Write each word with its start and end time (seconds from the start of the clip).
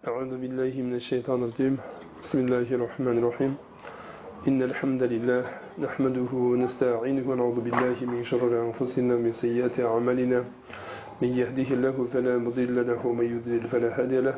أعوذ 0.00 0.40
بالله 0.40 0.72
من 0.80 0.96
الشيطان 0.96 1.44
الرجيم. 1.44 1.76
بسم 2.24 2.38
الله 2.48 2.68
الرحمن 2.72 3.20
الرحيم. 3.20 3.52
إن 4.48 4.62
الحمد 4.62 5.02
لله 5.12 5.44
نحمده 5.76 6.32
ونستعينه 6.32 7.24
ونعوذ 7.28 7.58
بالله 7.60 7.96
من 8.08 8.24
شرر 8.24 8.48
أنفسنا 8.48 9.12
ومن 9.20 9.32
سيئات 9.32 9.76
أعمالنا. 9.84 10.40
من 11.20 11.30
يهده 11.40 11.68
الله 11.76 11.96
فلا 12.12 12.34
مضل 12.40 12.76
له 12.88 12.96
ومن 12.96 13.26
يضلل 13.34 13.68
فلا 13.68 14.00
هادي 14.00 14.24
له. 14.24 14.36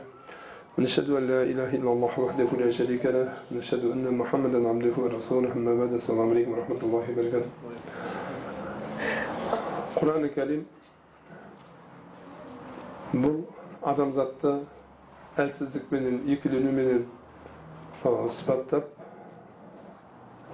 ونشهد 0.75 1.09
أن 1.15 1.25
لا 1.31 1.41
إله 1.47 1.71
إلا 1.79 1.91
الله 1.95 2.13
وحده 2.21 2.49
لا 2.59 2.71
شريك 2.79 3.07
له. 3.07 3.31
ونشهد 3.55 3.85
أن 3.95 4.03
محمدا 4.19 4.59
عبده 4.67 4.95
ورسوله. 4.99 5.51
أما 5.55 5.73
بعد 5.79 5.93
السلام 5.95 6.27
عليكم 6.31 6.51
ورحمة 6.59 6.81
الله 6.83 7.05
وبركاته. 7.11 7.51
Kur'an-ı 9.95 10.35
Kerim 10.35 10.67
أدم 13.83 14.11
ذاته 14.11 14.59
әлсіздік 15.41 15.91
менен 15.93 16.21
екілену 16.35 16.73
менен 16.77 17.05
сипаттап 18.29 18.85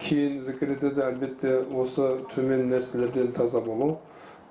кейін 0.05 0.37
зікір 0.47 0.71
етеді 0.77 1.03
әлбетте 1.03 1.55
осы 1.83 2.07
төмен 2.35 2.63
нәрселерден 2.71 3.33
таза 3.39 3.61
болу 3.65 3.89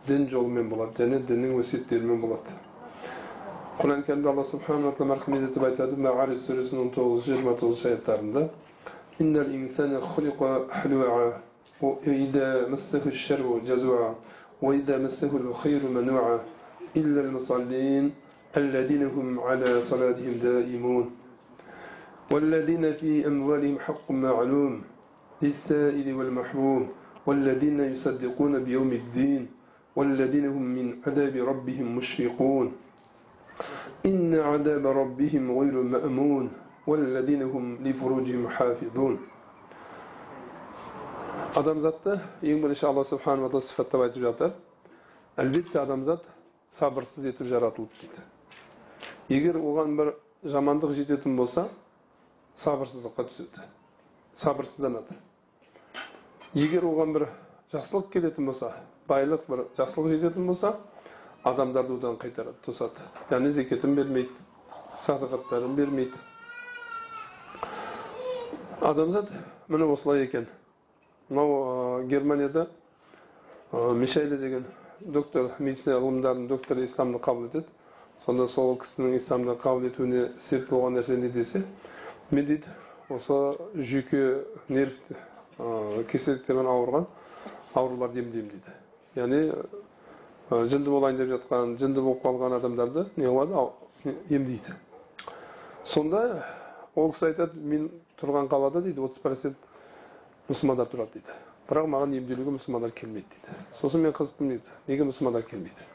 дін 0.09 0.27
жолымен 0.33 0.67
болады 0.73 1.03
және 1.05 1.19
діннің 1.29 1.53
өсиеттерімен 1.61 2.19
болады 2.25 2.51
құран 3.79 4.03
кәрімде 4.07 4.29
алла 4.33 4.43
субханала 4.51 4.91
тағала 4.97 5.13
марқұм 5.15 5.37
етіп 5.39 5.63
айтады 5.69 5.95
маарис 6.07 6.43
сүресінің 6.49 6.81
он 6.83 6.89
тоғыз 6.97 7.21
жиырма 7.29 7.53
тоғызыншы 7.61 7.87
аяттарында 7.93 8.41
innal 18.56 18.74
insana 18.74 19.10
khuliqa 19.10 19.42
halu'a 19.42 19.42
وإذا 19.42 19.78
مسه 19.78 19.78
الشر 19.78 19.78
جزوعا 19.78 19.78
وإذا 19.78 19.78
مسه 19.78 19.82
الخير 19.82 19.82
منوعا 19.82 19.82
إلا 19.82 19.82
المصلين 19.82 19.82
الذين 19.82 19.82
هم 19.82 19.82
على 19.82 19.82
صلاتهم 19.82 20.32
دائمون 20.38 21.10
والذين 22.32 22.92
في 22.92 23.26
أموالهم 23.26 23.78
حق 23.78 24.10
معلوم 24.10 24.82
للسائل 25.42 26.14
والمحروم 26.14 26.88
والذين 27.26 27.80
يصدقون 27.80 28.64
بيوم 28.64 28.92
الدين 28.92 29.42
والذين 29.96 30.46
هم 30.46 30.62
من 30.62 30.86
عذاب 31.06 31.36
ربهم 31.36 31.96
مشفقون 31.96 32.72
إن 34.06 34.34
عذاب 34.34 34.86
ربهم 34.86 35.58
غير 35.58 35.82
مأمون 35.82 36.52
والذين 36.86 37.42
هم 37.42 37.78
لفروجهم 37.84 38.48
حافظون 38.48 39.18
адамзатты 41.52 42.14
ең 42.40 42.62
бірінші 42.64 42.86
алла 42.88 43.02
субханала 43.04 43.50
тағала 43.52 43.66
сипаттап 43.66 44.00
айтып 44.06 44.22
жатыр 44.24 44.54
әлбетте 45.36 45.82
адамзат 45.82 46.24
сабырсыз 46.72 47.26
етіп 47.28 47.50
жаратылды 47.50 47.92
дейді 48.00 48.24
Егер 49.29 49.57
оған 49.59 49.95
бір 49.99 50.13
жамандық 50.45 50.93
жететін 50.97 51.35
болса 51.37 51.67
сабырсыздыққа 52.57 53.27
түседі. 53.29 53.65
Сабырсызданады. 54.37 55.17
Егер 56.53 56.85
оған 56.89 57.13
бір 57.17 57.27
жақсылық 57.73 58.11
келетін 58.13 58.47
болса 58.49 58.71
байлық 59.09 59.47
бір 59.49 59.65
жақсылық 59.77 60.13
жететін 60.15 60.47
болса 60.47 60.75
адамдарды 61.43 61.97
одан 61.97 62.17
қайтарады 62.21 62.57
тосады. 62.65 63.03
Яғни 63.29 63.51
зекетін 63.51 63.95
бермейді 63.95 64.33
садақаттарын 64.97 65.75
бермейді. 65.77 66.17
Адамзат 68.81 69.31
міне 69.67 69.85
осылай 69.85 70.23
екен. 70.23 70.47
Мынау 71.29 72.03
германияда 72.07 72.67
мишайле 73.71 74.37
деген 74.37 74.65
доктор 75.01 75.51
медицина 75.59 75.97
ғылымдарының 75.99 76.47
докторы 76.47 76.83
исламды 76.85 77.19
қабыл 77.19 77.49
етеді. 77.49 77.67
Сонда 78.25 78.47
сол 78.47 78.75
кісінің 78.81 79.15
исламды 79.19 79.55
қабыл 79.61 79.87
етуіне 79.91 80.27
себеп 80.37 80.71
болған 80.73 80.97
нәрсе 80.99 81.17
не 81.21 81.29
десе 81.29 81.63
мен 82.31 82.45
дейді 82.45 82.73
осы 83.09 83.37
жүйке 83.75 84.23
нерв 84.69 84.97
кеселіктермен 86.11 86.67
ауырған 86.67 87.05
ауруларды 87.77 88.21
емдеймін 88.21 88.51
дейді. 88.51 88.73
Яғни 89.17 89.39
жынды 90.71 90.91
болайын 90.91 91.17
деп 91.19 91.31
жатқан 91.35 91.77
жынды 91.79 92.03
болып 92.03 92.23
қалған 92.25 92.57
адамдарды 92.59 93.05
не 93.17 93.25
қылады? 93.25 93.63
Емдейді. 94.29 94.75
Сонда 95.83 96.43
ол 96.95 97.11
кісі 97.13 97.31
айтады 97.31 97.57
мен 97.57 97.89
тұрған 98.21 98.49
қалада 98.51 98.81
дейді 98.85 99.01
отыз 99.07 99.21
процент 99.23 99.57
мұсылмандар 100.49 100.89
тұрады 100.91 101.17
дейді. 101.17 101.37
Бірақ 101.67 101.89
маған 101.91 102.15
емделуге 102.19 102.53
мұсылмандар 102.57 102.93
келмейді 102.95 103.27
дейді. 103.33 103.57
Сосын 103.79 104.03
мен 104.05 104.13
қызықтым 104.15 104.53
дейді 104.53 104.77
неге 104.87 105.07
мұсылмандар 105.09 105.47
келмейді? 105.49 105.89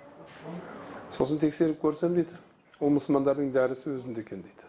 Сосын 1.17 1.39
тексеріп 1.43 1.81
көрсем 1.83 2.15
дейді. 2.17 2.37
Ол 2.81 2.91
мұсылмандардың 2.97 3.53
дәрісі 3.55 3.93
өзінде 3.97 4.25
екен 4.25 4.43
дейді. 4.43 4.69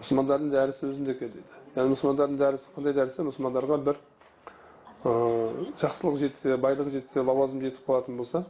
Мұсылмандардың 0.00 0.52
дәрісі 0.52 0.86
өзінде 0.90 1.16
екен 1.16 1.32
дейді. 1.34 1.60
Яғни 1.76 1.94
мұсылмандардың 1.94 2.38
дәрісі 2.40 2.74
қандай 2.76 2.94
дәрісі? 2.96 3.24
Мұсылмандарға 3.26 3.78
бір 3.88 4.00
жақсылық 5.80 6.18
жетсе 6.20 6.56
байлық 6.60 6.90
жетсе 6.92 7.24
лауазым 7.24 7.62
жетіп 7.64 7.86
қалатын 7.86 8.18
болса 8.20 8.44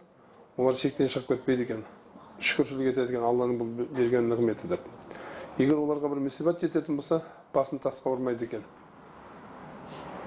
олар 0.58 0.74
шектен 0.74 1.08
шығып 1.08 1.28
кетпейді 1.36 1.62
екен. 1.68 1.84
Шүкіршілік 2.40 2.90
етеді 2.90 3.14
екен 3.14 3.26
алланың 3.28 3.60
бұл 3.60 3.86
берген 3.94 4.26
нығметі 4.32 4.70
деп. 4.72 4.82
Егер 5.58 5.78
оларға 5.78 6.10
бір 6.10 6.24
мүсибат 6.24 6.58
жететін 6.64 6.98
болса 6.98 7.20
басын 7.54 7.78
тасқа 7.78 8.16
ұрмайды 8.16 8.48
екен. 8.48 8.64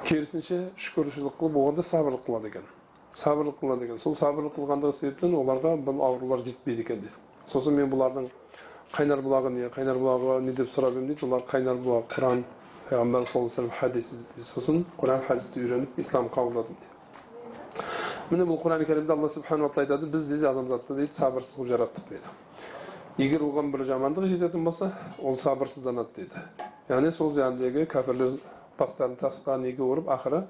Керісінше 0.07 0.69
шүкіршілік 0.77 1.35
қылып 1.41 1.59
оған 1.59 1.83
сабырлық 1.89 2.23
қылады 2.27 2.53
екен. 2.53 2.65
Сабырлық 3.13 3.59
қылады 3.61 3.85
екен 3.87 3.99
сол 4.01 4.15
сабырлық 4.17 4.55
қылғандығы 4.57 4.95
себептен 4.99 5.35
оларға 5.37 5.75
бұл 5.87 6.01
аурулар 6.07 6.41
жетпейді 6.47 6.81
екен 6.85 7.03
дейді 7.03 7.13
сосын 7.51 7.77
мен 7.77 7.91
бұлардың 7.91 8.29
қайнар 8.93 9.21
бұлағы 9.25 9.51
не? 9.53 9.67
Қайнар 9.73 9.99
бұлағы 10.01 10.39
не? 10.45 10.53
деп 10.53 10.69
сұрап 10.73 10.97
едім 10.97 11.07
дейді 11.11 11.27
олар 11.27 11.45
қайнар 11.49 11.77
бұлағы 11.83 12.07
құран 12.15 12.43
пайғамбар 12.89 13.27
саллаллаху 13.29 13.61
алейhi 13.61 13.79
хадисі 13.79 14.19
дейді 14.23 14.47
сосын 14.47 14.83
құран 14.97 15.23
хадисті 15.27 15.63
үйреніп 15.63 15.99
ислам 16.03 16.29
қабылдадым 16.33 16.77
дейді 16.79 16.93
міне 18.31 18.45
бұл 18.49 18.59
құран 18.63 18.85
кәрімде 18.87 19.13
алла 19.13 19.29
субханала 19.29 19.69
тағала 19.69 19.85
айтады 19.85 20.09
біз 20.13 20.27
дейді 20.29 20.47
адамзатты 20.49 20.95
дейді 20.97 21.17
сабырсыз 21.17 21.57
қылып 21.57 21.71
жараттық 21.73 22.09
дейді. 22.09 22.31
Егер 23.21 23.43
оған 23.45 23.69
бір 23.73 23.83
жамандық 23.85 24.25
жететін 24.31 24.63
болса 24.65 24.91
ол 25.21 25.35
сабырсызданады 25.37 26.15
дейді. 26.15 26.43
Яғни 26.89 27.11
сол 27.13 27.33
жаңағыдегі 27.35 27.85
кәпірлер 27.91 28.37
бастарын 28.79 29.17
тасқа 29.19 29.57
неге 29.61 29.83
ұрып 29.85 30.09
ақыры 30.15 30.43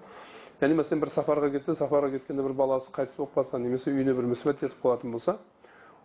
яғни 0.62 0.76
мәселен 0.80 1.02
бір 1.04 1.10
сапарға 1.16 1.50
кетсе 1.56 1.76
сапарға 1.76 2.12
кеткенде 2.18 2.44
бір 2.46 2.54
баласы 2.54 2.92
қайтыс 2.94 3.18
болып 3.18 3.34
қалса 3.38 3.60
немесе 3.60 3.92
үйіне 3.92 4.14
бір 4.14 4.26
мүсібет 4.34 4.62
жетіп 4.64 4.80
қалатын 4.84 5.12
болса 5.12 5.38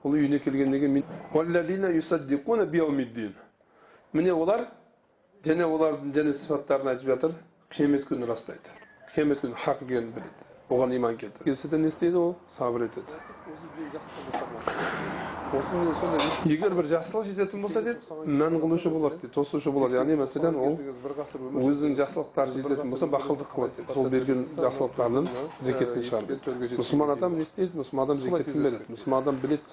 ол 0.05 0.13
үйіне 0.17 0.39
келгеннен 0.41 0.81
кейін 0.81 1.03
міне 4.13 4.33
олар 4.33 4.63
және 5.45 5.67
олардың 5.69 6.13
және 6.17 6.33
сипаттарын 6.35 6.89
айтып 6.95 7.11
жатыр 7.13 7.35
қиямет 7.75 8.07
күнін 8.09 8.29
растайды. 8.31 8.77
Қиямет 9.15 9.43
күні 9.45 9.59
хақ 9.65 9.83
екенін 9.85 10.13
біледі. 10.17 10.47
Оған 10.73 10.95
иман 10.97 11.17
келтіреді. 11.21 11.45
Келсе 11.51 11.79
не 11.79 11.89
істейді 11.93 12.17
ол? 12.17 12.37
Сабыр 12.49 12.89
етеді. 12.89 13.13
Егер 15.49 16.75
бір 16.77 16.85
жақсылық 16.91 17.25
жететін 17.25 17.63
болса 17.63 17.81
дейді 17.81 18.01
мән 18.29 18.59
қылушы 18.61 18.91
болады 18.93 19.17
дейді 19.23 19.33
тосушы 19.33 19.71
болады 19.73 19.97
яғни 19.97 20.17
мәселен 20.21 20.57
ол 20.61 20.77
өзінің 21.63 21.95
жақсылықтары 21.97 22.53
жететін 22.53 22.91
болса 22.93 23.07
бақылдық 23.09 23.49
қылады 23.55 23.87
сол 23.95 24.09
берген 24.13 24.45
жақсылықтарының 24.45 25.25
зекетін 25.65 26.03
шығарады 26.05 26.77
мұсылман 26.77 27.13
адам 27.15 27.39
не 27.39 27.47
істейді 27.47 27.81
мұсылман 27.81 28.05
адам 28.05 28.19
зекетін 28.21 28.61
береді 28.67 28.85
мұсылман 28.93 29.19
адам 29.23 29.41
біледі 29.41 29.65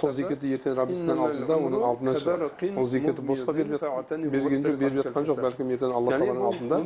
сол 0.00 0.10
зекетті 0.16 0.46
ертең 0.56 0.72
раббысының 0.80 1.20
алдында 1.26 1.54
оның 1.68 1.80
алдына 1.90 2.12
шығады 2.16 2.72
ол 2.72 2.88
зекетті 2.88 3.20
босқа 3.28 3.52
беріп 3.58 3.84
берген 4.32 4.64
жоқ 4.64 4.80
беріп 4.80 4.96
жатқан 5.02 5.28
жоқ 5.28 5.38
бәлкім 5.44 5.66
ертең 5.76 5.90
алла 5.98 6.08
тағаланың 6.16 6.44
алдында 6.48 6.76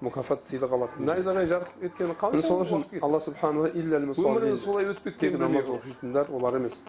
мұкафат 0.00 0.40
сыйлық 0.48 0.72
алады 0.78 1.04
найзағай 1.12 1.44
жарық 1.52 1.68
еткені 1.84 2.16
қалай 2.20 2.40
сол 2.44 2.64
үшін 2.64 2.84
алла 3.04 3.20
субханала 3.20 3.68
өмірі 3.74 4.56
солай 4.56 4.88
өтіп 4.92 5.04
кеткен 5.12 5.38
намаз 5.42 5.68
оқитындар 5.74 6.30
олар 6.32 6.53
емес 6.60 6.82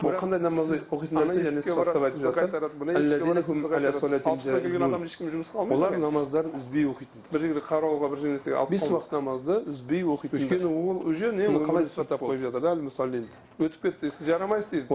бұл 0.00 0.14
қандай 0.16 0.40
намаз 0.40 0.70
оқитындарына 0.88 1.34
және 1.44 1.62
сипаттап 1.64 2.02
айтып 2.08 2.22
жатыр 2.24 2.62
олар 5.74 5.96
намаздарын 5.98 6.54
үзбей 6.56 6.86
оқитын 6.88 7.20
бір 7.32 7.40
жерге 7.44 7.62
қарауға 7.66 8.06
бір 8.14 8.18
нәрсеге 8.24 8.56
алып 8.60 8.70
бес 8.72 8.84
уақыт 8.88 9.12
намазды 9.16 9.54
үзбей 9.72 10.02
оқитын 10.14 10.36
өйткені 10.40 10.68
ол 10.70 11.02
уже 11.10 11.32
не 11.36 11.44
қалай 11.66 11.84
сипаттап 11.84 12.20
қойып 12.24 12.40
жатыр 12.46 12.80
мұсаллин 12.86 13.24
өтіп 13.60 13.80
кетті 13.88 14.10
сіз 14.14 14.24
жарамайсыз 14.30 14.70
дейді 14.70 14.88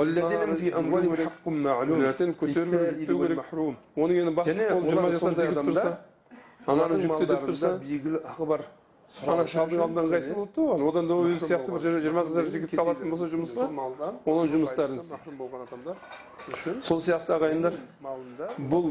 нәрсені 2.01 2.33
керек 2.39 2.59
оның 3.95 4.15
енді 4.23 4.33
басты 4.39 4.69
қол 4.71 4.81
жиырма 4.89 5.09
жасар 5.13 5.33
жігіт 5.37 5.57
тұрса 5.61 5.89
ананы 6.65 6.97
жүкті 7.03 7.25
деп 7.29 7.41
тұрса 7.45 7.69
белгілі 7.83 8.19
ақы 8.25 8.49
бар 8.49 8.61
ана 9.23 9.45
шалдың 9.47 9.81
ыңғайсыз 9.85 10.33
болады 10.35 10.65
да 10.79 10.87
одан 10.89 11.07
да 11.09 11.17
өзі 11.23 11.47
сияқты 11.47 11.71
бір 11.75 11.83
жиырма 12.03 12.23
жасар 12.27 12.49
жігітті 12.51 12.79
алатын 12.83 13.13
болса 13.13 13.27
жұмысқа 13.31 13.67
оның 14.27 14.51
жұмыстарын 14.55 14.99
істейді 14.99 15.35
болған 15.39 15.63
адамдар 15.65 16.01
үшін 16.51 16.81
сол 16.87 16.99
сияқты 17.05 17.35
ағайындар 17.37 17.77
бұл 18.73 18.89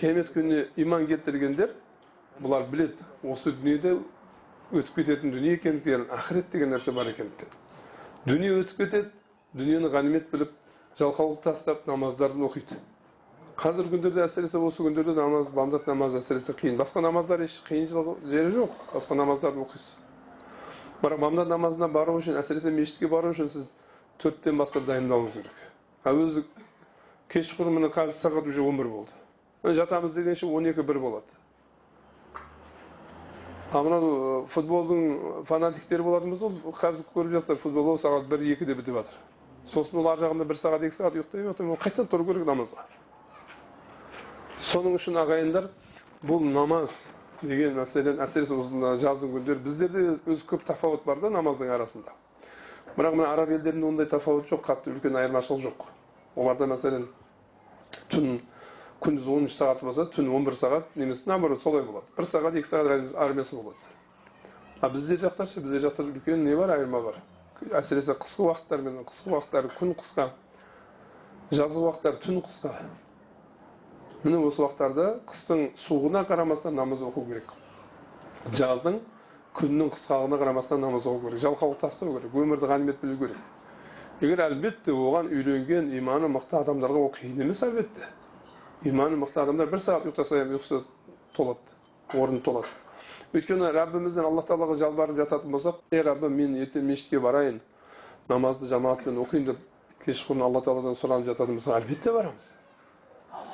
қиямет 0.00 0.32
күніне 0.34 0.62
иман 0.84 1.06
келтіргендер 1.10 1.74
бұлар 2.40 2.64
біледі 2.72 3.04
осы 3.34 3.52
дүниеде 3.58 3.96
өтіп 4.72 4.94
кететін 5.02 5.34
дүние 5.36 5.58
екендігін 5.58 6.06
ақырет 6.16 6.48
деген 6.54 6.72
нәрсе 6.74 6.94
бар 6.96 7.10
екендігін 7.12 7.52
дүние 8.30 8.54
өтіп 8.62 8.84
кетеді 8.84 9.10
дүниені 9.60 9.92
ғанимет 9.92 10.30
біліп 10.32 10.56
жалқаулықты 10.98 11.50
тастап 11.50 11.86
намаздарын 11.90 12.48
оқиды 12.48 12.80
қазіргі 13.60 13.92
күндерде 13.92 14.22
әсіресе 14.24 14.56
осы 14.56 14.80
күндерде 14.80 15.12
намаз 15.12 15.50
бамдат 15.52 15.84
намазы 15.88 16.16
әсіресе 16.22 16.54
қиын. 16.56 16.78
Басқа 16.80 17.02
намаздар 17.04 17.42
еш 17.44 17.58
қиын 17.66 17.90
жері 17.90 18.52
жоқ. 18.54 18.76
Басқа 18.94 19.16
намаздарды 19.18 19.60
оқисыз. 19.60 19.98
Бірақ 21.02 21.20
бамдат 21.20 21.48
намазына 21.48 21.88
бару 21.92 22.14
үшін 22.16 22.38
әсіресе 22.40 22.72
мешітке 22.72 23.08
бару 23.08 23.34
үшін 23.34 23.50
сіз 23.52 23.66
төрттен 24.22 24.56
бастап 24.56 24.86
дайындалуыңыз 24.88 25.36
керек. 25.36 25.58
Ал 26.04 26.22
өзі 26.24 26.46
кешқұрым 27.28 27.76
міне 27.76 27.90
қазір 27.92 28.16
сағат 28.16 28.48
уже 28.48 28.64
он 28.64 28.80
бір 28.80 28.88
болды. 28.88 29.12
Жатамыз 29.62 30.16
дегенше 30.16 30.46
он 30.46 30.64
екі 30.66 30.82
бір 30.82 30.98
болады. 30.98 31.36
А 33.72 33.82
мынау 33.84 34.46
футболдың 34.50 35.44
фанатиктері 35.46 36.02
болатын 36.02 36.32
болса 36.32 36.48
ол 36.48 36.74
қазір 36.80 37.04
көріп 37.14 37.36
жатсыздар 37.36 37.60
футбол 37.60 37.92
ол 37.92 38.00
сағат 38.00 38.24
бір 38.26 38.42
екіде 38.56 38.74
бітіп 38.74 38.96
жатыр 38.98 39.20
сосын 39.70 40.00
ол 40.00 40.08
ар 40.10 40.18
жағында 40.18 40.48
бір 40.48 40.58
сағат 40.58 40.88
екі 40.88 40.96
сағат 40.96 41.20
ұйықтай 41.20 41.46
ол 41.46 41.78
қайтадан 41.78 42.08
тұру 42.10 42.26
керек 42.26 42.48
намазға. 42.48 42.82
Соның 44.60 44.96
үшін 44.98 45.16
ағайындар 45.22 45.70
бұл 46.26 46.44
намаз 46.44 47.06
деген 47.40 47.78
мәселен 47.78 48.20
әсіресе 48.20 48.56
осы 48.60 48.96
жаздың 49.00 49.32
күндері 49.36 49.64
біздерде 49.64 50.02
өзі 50.28 50.44
көп 50.50 50.66
тафауат 50.68 51.06
бар 51.06 51.22
да 51.22 51.30
намаздың 51.32 51.72
арасында 51.72 52.12
бірақ 52.96 53.16
мына 53.16 53.30
араб 53.32 53.54
елдерінде 53.56 53.88
ондай 53.88 54.06
тафауат 54.10 54.50
жоқ 54.50 54.66
қатты 54.66 54.92
үлкен 54.92 55.16
айырмашылық 55.16 55.64
жоқ 55.64 55.86
оларда 56.36 56.68
мәселен 56.68 57.08
түн 58.12 58.40
күндіз 59.00 59.28
он 59.32 59.48
үш 59.48 59.56
сағат 59.56 59.84
болса 59.86 60.04
түн 60.12 60.28
он 60.36 60.44
бір 60.44 60.58
сағат 60.60 60.92
немесе 61.00 61.28
наоборот 61.30 61.62
солай 61.62 61.82
болады 61.86 62.12
бір 62.18 62.28
сағат 62.28 62.60
екі 62.60 62.68
сағат 62.68 63.14
разница 63.16 63.56
болады 63.56 63.78
а 64.80 64.88
біздер 64.92 65.22
жақта 65.24 65.46
ше 65.46 65.64
біздер 65.64 65.86
жақта 65.88 66.04
үлкен 66.04 66.44
не 66.44 66.56
бар 66.56 66.76
айырма 66.76 67.00
бар 67.08 67.20
әсіресе 67.80 68.12
қысқы 68.12 68.50
уақыттар 68.50 68.84
мен 68.84 69.04
қысқы 69.08 69.32
уақыттар 69.32 69.70
күн 69.78 69.94
қысқа 69.96 70.28
жазғы 71.52 71.86
уақыттар 71.86 72.20
түн 72.20 72.42
қысқа 72.44 72.74
міне 74.24 74.40
осы 74.44 74.62
уақыттарда 74.62 75.06
қыстың 75.28 75.70
суығына 75.80 76.24
қарамастан 76.28 76.76
намаз 76.76 77.00
оқу 77.06 77.24
керек. 77.28 77.52
Жаздың 78.52 79.00
күннің 79.56 79.92
қысқалығына 79.94 80.40
қарамастан 80.42 80.80
намаз 80.84 81.06
оқу 81.08 81.28
керек. 81.28 81.40
Жалқаулық 81.44 81.80
тастау 81.80 82.18
керек 82.18 82.34
өмірді 82.34 82.68
ғанимет 82.68 83.00
білу 83.00 83.16
керек. 83.24 83.40
Егер 84.20 84.44
әлбетте 84.44 84.92
оған 84.92 85.30
үйренген 85.32 85.88
иманы 85.96 86.28
мықты 86.28 86.60
адамдарға 86.60 87.06
ол 87.06 87.12
қиын 87.16 87.40
емес 87.40 87.62
әлбетте. 87.64 88.10
Иманы 88.84 89.16
мықты 89.16 89.40
адамдар 89.40 89.70
бір 89.72 89.80
сағат 89.80 90.10
ұйықтаса 90.10 90.44
ұйқысы 90.44 90.82
толады 91.32 91.80
орны 92.12 92.40
толады. 92.44 92.68
Өйткені 93.32 93.72
раббімізден 93.72 94.26
алла 94.26 94.44
тағалаға 94.44 94.76
жалбарып 94.80 95.20
жататын 95.22 95.52
болсақ 95.54 95.80
ей 95.94 96.02
раббым 96.02 96.36
мен 96.36 96.56
ертең 96.60 96.84
мешітке 96.84 97.20
барайын 97.22 97.60
намазды 98.28 98.68
жамаатпен 98.68 99.20
оқиын 99.22 99.46
деп 99.52 99.60
кешқұрым 100.04 100.42
алла 100.44 100.60
тағаладан 100.66 100.98
сұранып 100.98 101.30
жататын 101.30 101.60
болсақ 101.60 101.76
әлбетте 101.80 102.12
барамыз. 102.12 102.50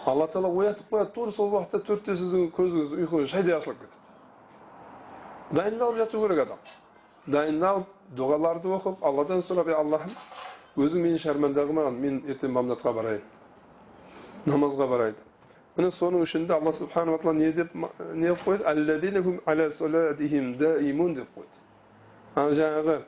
Алла 0.06 0.26
тағала 0.26 0.52
оятып 0.54 0.90
қояды. 0.90 1.12
Тура 1.12 1.32
сол 1.32 1.52
уақытта 1.52 1.82
төртте 1.84 2.16
сіздің 2.16 2.50
көзіңіз 2.56 2.96
ұйқыңыз 3.02 3.30
шайдай 3.32 3.58
ашылып 3.58 3.78
кетеді. 3.84 4.00
Дайындалып 5.60 5.96
жату 6.02 6.22
керек 6.26 6.44
адам. 6.46 6.58
Дайындалып 7.26 7.86
дұғаларды 8.14 8.70
оқып 8.76 9.02
алладан 9.04 9.42
сұрап 9.42 9.68
ей 9.70 9.74
аллахым 9.74 10.12
өзің 10.76 11.02
мені 11.02 11.18
шәрмәнда 11.18 11.64
қылмаған 11.66 11.96
мен 11.98 12.20
ертең 12.28 12.52
бамдатқа 12.54 12.92
барайын 12.94 13.22
намазға 14.46 14.86
барайын 14.90 15.16
міне 15.78 15.90
соның 15.96 16.22
үшін 16.26 16.46
де 16.46 16.54
алла 16.54 16.72
субханала 16.76 17.18
тағала 17.18 17.34
не 17.38 17.52
деп 17.52 17.74
не 18.14 18.34
қойды 18.44 18.62
деп 21.16 21.28
қойды 21.36 22.54
жаңағы 22.60 22.98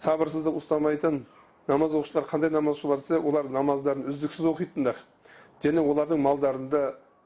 сабырсыздық 0.00 0.56
ұстамайтын 0.58 1.22
намаз 1.68 1.94
оқушылар 1.94 2.24
қандай 2.26 2.50
намаз 2.50 2.80
оқушылар 2.80 2.98
десе 2.98 3.18
олар 3.20 3.44
намаздарын 3.44 4.08
үздіксіз 4.08 4.46
оқитындар. 4.48 4.96
Және 5.64 5.80
олардың 5.80 6.18
малдарында 6.22 6.82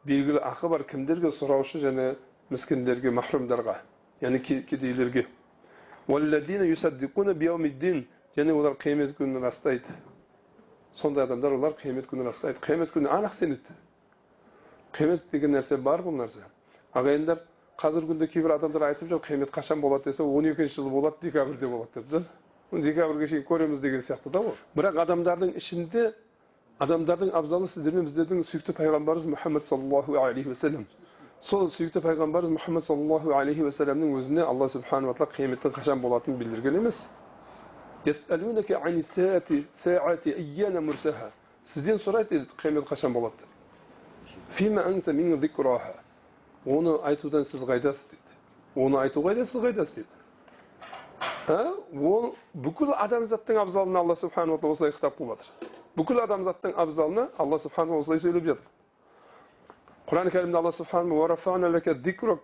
белгілі 0.06 0.42
ақы 0.44 0.68
бар 0.68 0.84
кімдерге 0.84 1.32
сұраушы 1.32 1.80
және 1.82 2.14
міскіндерге 2.50 3.10
махрумдарға 3.10 3.78
яғни 4.20 4.40
кедейлерге 4.68 5.26
және 8.36 8.52
олар 8.52 8.74
қиямет 8.76 9.16
күнін 9.16 9.40
растайды 9.40 9.88
сондай 10.94 11.24
адамдар 11.24 11.54
олар 11.56 11.72
қиямет 11.80 12.04
күнін 12.10 12.28
растайды 12.28 12.60
қиямет 12.60 12.92
күні 12.92 13.08
анық 13.08 13.32
сенеді 13.32 13.76
қиямет 14.92 15.30
деген 15.32 15.56
нәрсе 15.56 15.78
бар 15.80 16.04
бұл 16.04 16.18
нәрсе 16.20 16.44
ағайындар 16.92 17.40
қазіргі 17.80 18.12
күнде 18.12 18.28
кейбір 18.28 18.56
адамдар 18.58 18.90
айтып 18.90 19.08
жүр 19.08 19.22
қиямет 19.24 19.52
қашан 19.54 19.80
болады 19.80 20.10
десе 20.10 20.22
он 20.22 20.50
екінші 20.52 20.82
жылы 20.82 20.90
болады 20.92 21.16
декабрьде 21.22 21.66
болады 21.66 22.02
деп 22.02 22.10
да 22.10 22.80
декабрьге 22.82 23.28
шейін 23.32 23.46
көреміз 23.48 23.80
деген 23.80 24.04
сияқты 24.04 24.30
да 24.30 24.40
ол 24.40 24.54
бірақ 24.76 25.00
адамдардың 25.06 25.56
ішінде 25.56 26.12
адамдардың 26.76 27.30
абзалы 27.32 27.68
сіздер 27.72 27.94
мен 27.96 28.04
біздердің 28.04 28.42
сүйікті 28.44 28.74
пайғамбарымыз 28.76 29.30
мұхаммад 29.32 29.64
саллаллаху 29.64 30.18
алейхи 30.20 30.50
уассалам 30.52 30.82
сол 31.40 31.70
сүйікті 31.72 32.02
пайғамбарымыз 32.04 32.58
мұхаммад 32.58 32.84
саллаллаху 32.84 33.32
алейхи 33.32 33.64
уассаламның 33.64 34.12
өзіне 34.18 34.42
алла 34.44 34.68
субханала 34.68 35.14
тағала 35.16 35.32
қияметтің 35.38 35.72
қашан 35.72 36.02
болатынын 36.04 36.36
білдірген 36.42 36.76
емес 36.82 37.06
сізден 41.64 41.96
сұрайды 41.96 42.28
дейді 42.30 42.60
қиямет 42.60 42.84
қашан 42.84 43.16
болады 43.16 43.48
оны 46.66 46.98
айтудан 47.08 47.44
сіз 47.44 47.64
қайдасыз 47.64 48.10
дейді 48.12 48.36
оны 48.76 49.00
айту 49.00 49.22
қайда 49.24 49.46
сіз 49.46 49.62
қайдасыз 49.64 49.94
дейді 49.94 50.15
ол 51.48 52.34
бүкіл 52.54 52.92
адамзаттың 52.96 53.62
абзалына 53.62 54.02
алла 54.02 54.16
субханала 54.16 54.58
тағала 54.58 54.76
осылай 54.76 54.92
хитап 54.92 55.18
қылып 55.20 55.44
жатыр 55.46 55.74
бүкіл 55.96 56.20
адамзаттың 56.26 56.74
абзалына 56.76 57.30
алла 57.40 57.58
субханала 57.58 58.02
осылай 58.02 58.20
сөйлеп 58.20 58.44
жатыр. 58.50 58.64
Құран 60.10 60.28
кәрімде 60.30 60.58
алла 60.60 60.72
субхана 60.72 61.14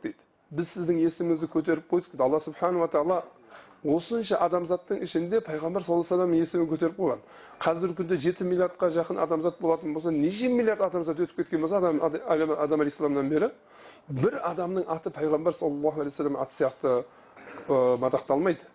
дейді. 0.03 0.17
Біз 0.51 0.71
сіздің 0.73 0.99
есіміңізді 1.05 1.49
көтеріп 1.53 1.87
қойдық 1.91 2.13
дейді. 2.13 2.23
Алла 2.25 2.41
субханала 2.41 2.89
тағала 2.89 3.23
осынша 3.85 4.39
адамзаттың 4.47 5.03
ішінде 5.05 5.41
пайғамбар 5.45 5.85
саллаллаху 5.85 6.25
алейhi 6.25 6.47
есімін 6.47 6.69
көтеріп 6.73 6.97
қойған. 6.97 7.23
Қазіргі 7.61 7.97
күнде 8.01 8.17
жеті 8.17 8.49
миллиардқа 8.49 8.91
жақын 8.97 9.21
адамзат 9.21 9.61
болатын 9.61 9.95
болса 9.95 10.13
неше 10.13 10.49
миллиард 10.49 10.81
адамзат 10.89 11.21
өтіп 11.21 11.43
кеткен 11.43 11.61
болса 11.61 11.79
адам, 11.79 12.01
адам, 12.03 12.81
алейхисаламнан 12.81 13.29
бері 13.29 13.51
бір 14.09 14.39
адамның 14.45 14.87
аты 14.89 15.11
пайғамбар 15.11 15.55
саллаллаху 15.57 16.01
алейхи 16.01 16.15
вассалам 16.15 16.37
аты 16.43 16.55
сияқты 16.55 16.89
ә, 16.89 17.05
мадақталмайды. 17.69 18.67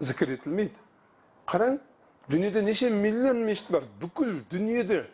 Зікір 0.00 0.36
етілмейді. 0.36 0.76
Қараң 1.48 1.78
дүниеде 2.28 2.62
неше 2.62 2.90
миллион 2.90 3.44
мешіт 3.46 3.70
бар. 3.72 3.84
Бүкіл 4.00 4.42
дүниеде. 4.50 5.04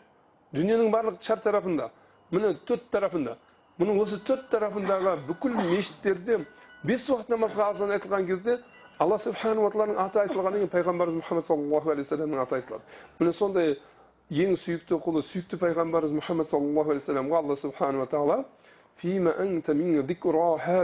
Дүниенің 0.55 0.91
барлық 0.93 1.23
шар 1.23 1.41
тарапында. 1.43 1.91
Міне 2.31 2.55
төрт 2.67 2.91
тарапында. 2.91 3.37
Мұның 3.79 4.01
осы 4.05 4.21
төрт 4.23 4.47
тарапындағы 4.53 5.17
бүкіл 5.29 5.57
мешіттерде 5.71 6.45
бес 6.87 7.09
уақыт 7.11 7.33
намазға 7.33 7.73
азан 7.73 7.91
айтылған 7.97 8.27
кезде 8.29 8.59
алла 9.03 9.19
субханала 9.19 9.71
тағаланың 9.73 9.99
аты 9.99 10.21
айтылғаннан 10.23 10.61
кейін 10.63 10.71
пайғамбарымыз 10.75 11.19
мұхаммад 11.23 11.49
саллаллаху 11.49 11.91
алейхи 11.91 12.07
вассаламның 12.07 12.43
аты 12.45 12.55
айтылады. 12.61 12.85
Міне 13.19 13.33
сондай 13.35 13.79
ең 14.31 14.55
сүйікті 14.63 15.01
құлы 15.03 15.25
сүйікті 15.27 15.59
пайғамбарымыз 15.65 16.15
мұхаммад 16.21 16.47
саллаллаху 16.53 16.95
алейхи 16.95 17.03
вассаламға 17.03 17.37
алла 17.43 17.57
субханала 17.59 18.07
тағала 18.07 18.45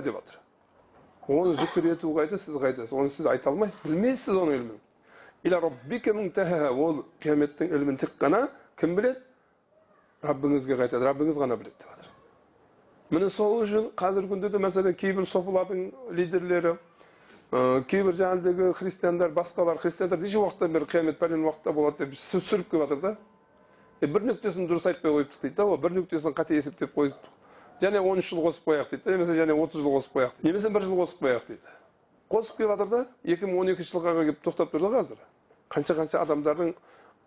деп 0.03 0.15
жатыр 0.19 0.50
оны 1.31 1.55
зікір 1.57 1.93
ету 1.95 2.13
қайда 2.17 2.39
сіз 2.39 2.59
қайдасыз? 2.61 2.93
Оны 2.93 3.09
сіз 3.15 3.27
айта 3.31 3.51
алмайсыз 3.51 3.81
білмейсіз 3.87 4.35
оның 4.35 4.55
ілімін. 4.59 4.79
Ол 6.75 7.05
қияметтің 7.23 7.75
ілімін 7.75 7.97
тек 8.03 8.17
қана 8.21 8.49
кім 8.77 8.97
біледі? 8.99 9.21
Раббыңызге 10.21 10.77
қайтады 10.77 11.07
раббыңыз 11.07 11.39
ғана 11.41 11.57
біледі 11.57 11.79
деп 11.81 11.89
жатыр 11.89 12.11
міне 13.11 13.31
сол 13.33 13.65
үшін 13.65 13.89
қазіргі 13.99 14.31
күнде 14.31 14.49
де 14.53 14.59
мәселен 14.63 14.95
кейбір 14.95 15.27
сопылардың 15.27 15.81
лидерлері 16.15 16.77
ә, 17.51 17.83
кейбір 17.91 18.15
жаңағыдегі 18.21 18.69
христиандар 18.79 19.33
басқалар 19.35 19.81
христиандар 19.83 20.21
неше 20.23 20.39
уақыттан 20.39 20.77
бері 20.77 20.87
қиямет 20.93 21.19
пәлен 21.19 21.43
уақытта 21.43 21.75
болады 21.75 22.05
деп 22.05 22.15
сүріп 22.21 22.71
келіп 22.71 22.85
жатыр 22.85 23.01
да? 23.03 23.17
Бір 24.01 24.29
нүктесін 24.29 24.69
дұрыс 24.71 24.87
айтпай 24.93 25.11
қойыптық 25.17 25.43
дейді 25.43 25.57
да 25.57 25.67
ол 25.67 25.81
бір 25.83 25.97
нүктесін 25.99 26.37
қате 26.39 26.61
есептеп 26.61 26.95
қойып 26.95 27.27
және 27.81 28.01
он 28.01 28.19
үш 28.19 28.31
жыл 28.31 28.43
қосып 28.45 28.67
қояйық 28.69 28.91
дейді. 28.91 29.11
Немесе 29.11 29.37
және 29.39 29.55
отыз 29.57 29.81
жыл 29.81 29.95
қосып 29.97 30.17
қояйық 30.17 30.33
немесе 30.43 30.71
бір 30.71 30.83
жыл 30.87 30.97
қосып 31.01 31.23
қояйық 31.25 31.47
дейді. 31.49 31.75
Қосып 32.31 32.57
келіп 32.57 32.71
жатыр 32.75 32.89
да 32.91 33.07
екі 33.25 33.47
мың 33.47 33.59
он 33.61 33.73
екінші 33.73 33.97
жылға 33.97 34.15
келіп 34.21 34.45
тоқтап 34.45 34.71
тұр 34.75 34.81
да 34.85 34.91
қазір. 34.99 35.19
Қанша 35.71 35.97
қанша 35.99 36.21
адамдардың 36.25 36.75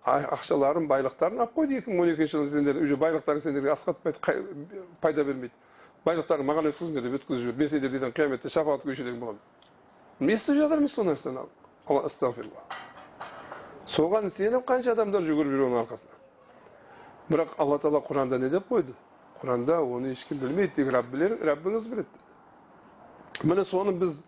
ақшаларын 0.06 0.88
байлықтарын 0.88 1.44
алып 1.44 1.58
қойды. 1.58 1.82
Екі 1.82 1.92
мың 1.92 2.02
он 2.04 2.14
екінші 2.14 2.38
жылы 2.38 2.50
сендер 2.52 2.82
уже 2.84 2.98
байлықтарың 2.98 3.42
сендерге 3.42 3.74
асқатпайды 3.74 4.20
пайда 5.02 5.24
бермейді. 5.24 5.54
Байлықтарың 6.06 6.48
маған 6.48 6.72
өткізіңдер 6.72 7.08
деп 7.08 7.20
өткізіп 7.20 7.44
жіберді. 7.44 7.60
Мен 7.60 7.70
сендерден 7.70 8.16
қияметте 8.16 8.52
шапағат 8.52 8.88
көшеден 8.88 9.20
боламын. 9.20 9.40
Не 10.20 10.34
істеп 10.34 10.60
жатырмыз 10.60 10.94
сол 10.94 11.08
нәрсені 11.08 11.48
астағфирулла 11.84 12.64
соған 13.88 14.30
сеніп 14.32 14.64
қанша 14.68 14.94
адамдар 14.94 15.24
жүгіріп 15.26 15.52
жүр 15.52 15.66
оның 15.68 15.82
арқасында 15.82 16.16
бірақ 17.32 17.56
алла 17.60 17.80
тағала 17.84 18.00
құранда 18.08 18.40
не 18.40 18.50
деп 18.50 18.70
қойды? 18.70 18.94
Құранда 19.44 19.82
оны 19.84 20.16
ешкім 20.16 20.40
білмейді 20.40 20.74
тек 20.80 20.92
раббыңыз 20.96 21.90
біледі 21.92 22.24
міне 23.44 23.66
соны 23.68 23.92
біз 23.92 24.24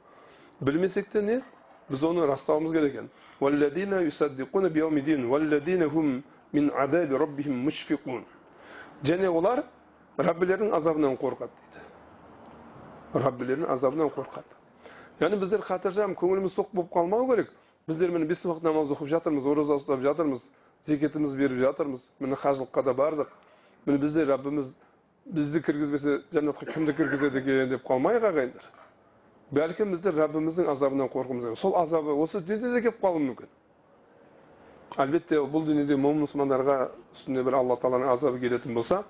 білмесек 0.60 1.10
те 1.10 1.22
не 1.22 1.42
біз 1.90 2.04
оны 2.04 2.26
растауымыз 2.28 2.72
керек 2.72 2.94
екен. 2.96 3.10
Және 9.04 9.28
олар 9.30 9.64
Раббилердің 10.18 10.72
азабынан 10.72 11.18
қорқады 11.20 11.52
дейді. 11.52 11.82
Раббилердің 13.14 13.68
азабынан 13.68 14.08
қорқады. 14.16 14.56
Яғни 15.20 15.40
біздер 15.42 15.60
қатыржам 15.60 16.16
көңіліміз 16.16 16.56
тоқ 16.56 16.72
болып 16.72 16.94
қалмау 16.94 17.28
керек. 17.30 17.52
Біздер 17.88 18.12
міне 18.16 18.26
бес 18.26 18.46
уақыт 18.46 18.64
намаз 18.64 18.94
оқып 18.96 19.12
жатырмыз, 19.12 19.46
ораза 19.46 19.76
ұстап 19.76 20.00
жатырмыз, 20.02 20.48
зекетіміз 20.88 21.36
беріп 21.36 21.60
жатырмыз. 21.60 22.14
Міне 22.20 22.40
қажылыққа 22.40 22.84
да 22.88 22.94
бардық. 22.96 23.28
Міне 23.86 24.00
бізде 24.00 24.26
Раббымыз 24.26 24.78
бізді 25.25 25.62
кіргізбесе 25.65 26.20
жәннатқа 26.34 26.65
кімді 26.70 26.94
кіргізеді 26.94 27.39
екен 27.41 27.70
деп 27.72 27.86
қалмайық 27.88 28.27
ағайындар 28.29 28.65
бәлкім 29.58 29.94
біздер 29.96 30.13
раббымыздың 30.20 30.70
азабынан 30.70 31.10
қорқуымыз 31.10 31.48
керек 31.48 31.60
сол 31.60 31.74
азабы 31.79 32.13
осы 32.13 32.41
дүниеде 32.46 32.72
де 32.75 32.82
келіп 32.86 33.01
қалуы 33.01 33.24
мүмкін 33.24 33.50
әлбетте 35.01 35.41
бұл 35.50 35.65
дүниеде 35.65 35.98
момын 35.98 36.27
мұсылмандарға 36.27 36.77
үстіне 37.15 37.44
бір 37.48 37.58
алла 37.62 37.77
тағаланың 37.82 38.13
азабы 38.13 38.39
келетін 38.44 38.77
болса 38.77 39.01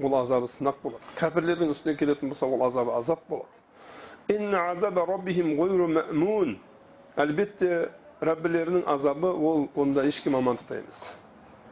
ол 0.00 0.14
азабы 0.20 0.46
сынақ 0.52 0.78
болады 0.82 1.02
кәпірлердің 1.18 1.74
үстіне 1.74 1.96
келетін 1.98 2.30
болса 2.30 2.46
ол 2.46 2.62
азабы 2.62 2.94
азап 2.94 3.20
болады 3.28 3.50
әлбетте 7.14 7.90
раббілерінің 8.24 8.82
азабы 8.90 9.28
ол 9.30 9.68
онда 9.78 10.02
ешкім 10.08 10.34
амандықта 10.34 10.80
емес 10.80 11.04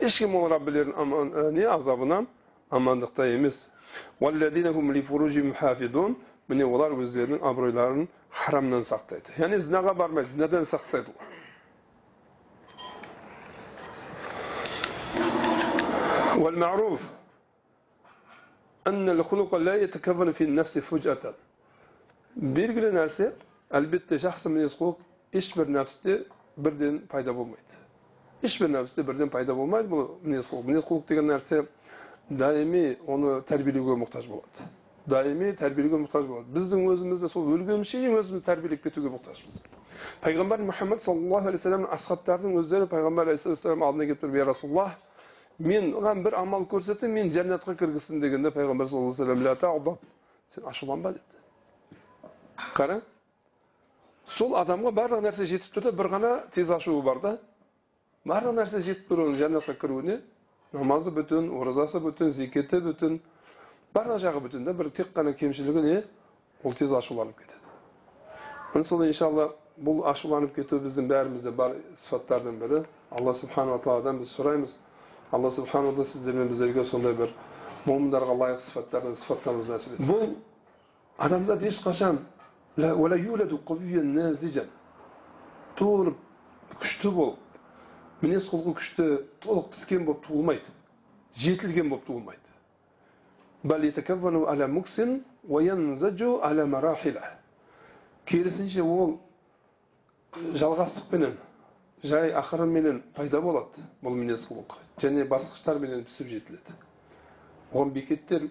ешкім 0.01 0.37
ол 0.39 0.49
раббілердің 0.53 1.51
не 1.57 1.65
азабынан 1.67 2.29
amandlıktayız. 2.73 3.69
وَالَّذ۪ينَ 4.21 4.69
هُمْ 4.77 4.87
لِفُرُجِمْ 4.97 5.53
حَافِظُونَ 5.53 6.15
Mine 6.49 6.65
onlar 6.65 6.99
özlerinin 6.99 7.41
abroylarının 7.43 8.09
haramdan 8.31 8.83
saklaydı. 8.83 9.29
Yani 9.39 9.61
zinaga 9.61 9.99
barmaydı, 9.99 10.29
zinadan 10.29 10.65
saklaydılar. 10.65 11.33
والمعروف 16.43 17.01
أن 18.91 19.07
الخلق 19.17 19.51
لا 19.67 19.75
يتكون 19.85 20.29
في 20.33 20.45
النفس 20.45 20.79
فجأة. 20.79 21.35
Belgili 22.37 22.95
narsa 22.95 23.33
elbette 23.73 24.19
şahsı 24.19 24.51
miyiz 24.51 24.79
kuluk 24.79 25.01
hiçbir 25.35 25.73
nefste 25.73 26.23
birden 26.57 26.99
payda 26.99 27.37
bulmaydı. 27.37 27.73
Hiçbir 28.43 28.73
nefste 28.73 29.09
birden 29.09 29.29
payda 29.29 29.57
bulmaydı 29.57 29.91
bu 29.91 30.19
miyiz 30.23 30.49
kuluk. 30.49 30.65
Miyiz 30.65 30.85
kuluk 30.85 31.09
degen 31.09 31.29
narsa 31.29 31.57
даими 32.31 32.99
оны 33.07 33.41
тәрбиелеуге 33.49 33.97
мұқтаж 34.03 34.27
болады 34.31 34.67
даими 35.07 35.53
тәрбиелеуге 35.59 36.03
мұқтаж 36.05 36.27
болады 36.29 36.55
біздің 36.55 36.87
өзімізді 36.93 37.31
сол 37.33 37.49
өлгенімізше 37.55 37.99
шейін 37.99 38.19
өзімізді 38.21 38.47
тәрбиелеп 38.47 38.83
кетуге 38.85 39.13
мұқтажбыз 39.13 39.61
пайғамбар 40.23 40.63
мұхаммад 40.69 41.03
саллаллаху 41.03 41.51
алейхи 41.51 41.63
вассаламның 41.63 41.93
асхабтарының 41.97 42.59
өздері 42.63 42.89
пайғамбар 42.91 43.33
алейхисалам 43.33 43.85
алдына 43.89 44.09
келіп 44.09 44.23
тұрып 44.23 44.39
я 44.39 44.47
расулаллах 44.49 44.97
мен 45.59 45.93
маған 45.95 46.23
бір 46.25 46.39
амал 46.41 46.67
көрсетті 46.71 47.11
мен 47.11 47.33
жәннатқа 47.35 47.77
кіргізсін 47.79 48.23
дегенде 48.23 48.55
пайғамбар 48.55 48.89
саллаллаху 48.89 49.23
алейхи 49.23 49.49
вассалам 49.49 49.99
сен 50.55 50.67
ашуланба 50.69 51.13
деді 51.13 51.33
қара 52.77 53.01
сол 54.27 54.55
адамға 54.57 54.93
барлық 54.97 55.23
нәрсе 55.25 55.47
жетіп 55.49 55.75
тұр 55.77 55.89
да 55.89 55.93
бір 55.97 56.09
ғана 56.13 56.33
тез 56.55 56.71
ашуы 56.71 57.03
бар 57.03 57.21
да 57.21 57.33
барлық 58.29 58.57
нәрсе 58.61 58.81
жетіп 58.85 59.09
тұр 59.11 59.25
оның 59.27 59.39
жәннатқа 59.41 59.75
кіруіне 59.81 60.21
намазы 60.73 61.13
бүтін 61.13 61.51
оразасы 61.53 62.01
бүтін 62.01 62.31
зекеті 62.33 62.81
бүтін 62.85 63.19
барлық 63.95 64.23
жағы 64.23 64.43
бүтін 64.47 64.65
да 64.65 64.73
бір 64.73 64.91
тек 64.91 65.13
қана 65.15 65.35
кемшілігі 65.37 65.83
не? 65.85 66.03
Ол 66.65 66.73
тез 66.73 66.93
ашуланып 66.93 67.37
кетеді. 67.37 67.61
Міне 68.75 68.85
сол 68.89 69.05
иншалла 69.05 69.51
бұл 69.77 70.05
ашуланып 70.09 70.55
кету 70.57 70.79
біздің 70.81 71.09
бәрімізде 71.11 71.51
бар 71.53 71.77
сыфаттардың 71.99 72.59
бірі. 72.61 72.85
Алла 73.11 73.35
субханала 73.35 73.81
тағаладан 73.83 74.21
біз 74.23 74.33
сұраймыз. 74.37 74.77
Алла 75.33 75.51
субханала 75.51 75.93
тағала 75.93 76.07
сіздер 76.09 76.39
мен 76.39 76.49
біздерге 76.49 76.85
сондай 76.85 77.13
бір 77.19 77.35
момындарға 77.87 78.37
лайық 78.39 78.61
сыфаттардан 78.63 79.17
сыфаттануымызды 79.19 79.75
нәсіп 79.75 79.97
етсін. 79.99 80.09
Бұл 80.09 80.37
адамзат 81.19 81.67
ешқашан 81.69 82.23
туырып 85.77 86.17
күшті 86.81 87.11
болып 87.13 87.42
мінез 88.23 88.47
құлқы 88.51 88.75
күшті 88.79 89.07
толық 89.43 89.73
піскен 89.75 90.05
болып 90.07 90.27
туылмайды. 90.27 90.73
Жетілген 91.35 91.89
болып 91.91 92.07
туылмайды. 92.07 92.39
Керісінше 98.27 98.83
ол 98.83 99.19
жалғастықпенен 100.33 101.37
жай 102.03 102.33
ақырыменен 102.39 103.03
пайда 103.15 103.41
болады 103.43 103.83
бұл 104.03 104.15
мінез 104.17 104.47
құлық. 104.49 104.77
Және 105.03 105.27
басқыштарменен 105.29 106.05
пісіп 106.07 106.31
жетіледі. 106.31 106.77
Оған 107.73 107.91
бекеттер 107.95 108.49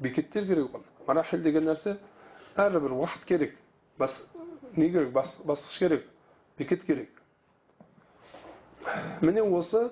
бекеттер 0.00 0.46
керек 0.46 0.70
оған. 0.70 0.84
Марахил 1.06 1.42
деген 1.42 1.66
нәрсе 1.70 1.96
әрбір 2.56 2.96
уақыт 2.98 3.26
керек. 3.26 3.56
Бас 3.98 4.26
не 4.76 4.90
керек? 4.90 5.12
Бас, 5.12 5.40
басқыш 5.44 5.78
керек. 5.78 6.06
Бекет 6.58 6.84
керек. 6.84 7.15
Міне 9.22 9.42
осы 9.42 9.88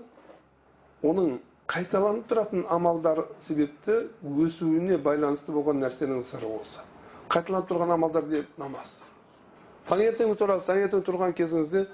оның 1.04 1.38
қайталанып 1.70 2.26
тұратын 2.28 2.64
амалдар 2.70 3.24
себепті 3.38 4.04
өсуіне 4.22 4.98
байланысты 5.00 5.52
болған 5.54 5.80
нәрсенің 5.84 6.22
сыры 6.24 6.50
осы. 6.58 6.82
Қайталанып 7.32 7.70
тұрған 7.70 7.94
амалдар 7.96 8.26
не 8.28 8.42
намаз. 8.60 8.98
Таңертең 9.88 10.34
тұрасыз 10.40 10.68
таңертең 10.68 11.04
тұрған 11.06 11.32
кезіңізде 11.36 11.86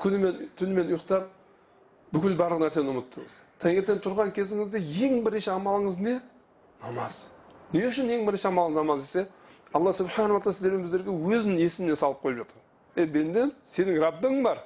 күнімен 0.00 0.48
түнімен 0.60 0.94
ұйықтап 0.94 1.28
бүкіл 2.14 2.36
барлық 2.40 2.64
нәрсені 2.64 2.94
ұмыттыңыз. 2.94 3.36
Таңертең 3.60 4.00
тұрған 4.04 4.32
кезіңізде 4.36 4.80
ең 5.06 5.20
бірінші 5.26 5.52
амалыңыз 5.54 6.00
не? 6.04 6.16
Намаз. 6.82 7.26
Не 7.72 7.84
үшін 7.88 8.10
ең 8.16 8.26
бірінші 8.28 8.48
амалыңыз 8.50 8.80
намаз 8.80 9.04
десе 9.04 9.26
алла 9.72 9.92
субханала 9.92 10.40
тағала 10.40 10.56
сіздер 10.56 10.74
мен 10.74 10.86
біздерге 10.88 11.12
өзінің 11.12 11.60
есіне 11.60 11.96
салып 11.96 12.24
қойып 12.24 12.42
жатыр. 12.42 12.62
Е 12.96 13.06
бендем 13.06 13.52
сенің 13.64 14.00
раббың 14.02 14.42
бар. 14.42 14.64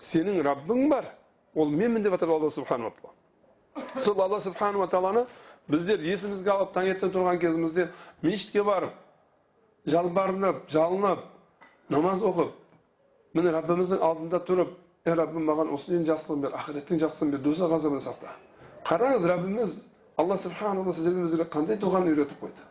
Сенің 0.00 0.42
раббың 0.44 0.88
бар 0.90 1.06
ол 1.54 1.70
менмін 1.70 2.02
деп 2.02 2.16
жатыр 2.16 2.34
алла 2.34 2.50
субханала 2.50 2.92
тағала 2.98 4.02
сол 4.04 4.20
алла 4.22 4.40
субханала 4.40 4.88
тағаланы 4.90 5.26
біздер 5.68 6.02
есімізге 6.02 6.50
алып 6.50 6.74
таңертең 6.74 7.12
тұрған 7.14 7.40
кезімізде 7.40 7.88
мешітке 8.22 8.64
барып 8.64 8.92
жалбарынып 9.86 10.68
жалынып 10.72 11.24
намаз 11.90 12.22
оқып 12.24 12.52
міне 13.34 13.52
раббымыздың 13.54 14.02
алдында 14.02 14.40
тұрып 14.48 14.76
е 15.06 15.14
раббым 15.14 15.48
маған 15.50 15.72
осы 15.76 15.98
жақсылығын 16.10 16.44
бер 16.46 16.54
ақыреттің 16.60 17.02
жақсылығын 17.02 17.34
бер 17.36 17.42
дозақ 17.44 17.74
азабынан 17.78 18.04
сақта 18.04 18.36
қараңыз 18.88 19.26
раббымыз 19.30 19.74
алла 20.16 20.36
субханала 20.36 20.92
сіздерге 20.92 21.26
бізге 21.26 21.48
қандай 21.52 21.80
дұғаны 21.82 22.14
үйретіп 22.14 22.44
қойды 22.44 22.70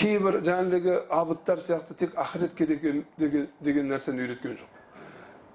кейбір 0.00 0.40
жаңағыдегі 0.46 0.96
абыттар 1.12 1.60
сияқты 1.62 1.94
тек 1.94 2.16
ақыретке 2.18 2.66
деген, 2.66 3.04
деген, 3.18 3.46
деген 3.60 3.92
нәрсені 3.92 4.24
үйреткен 4.24 4.58
жоқ 4.58 4.73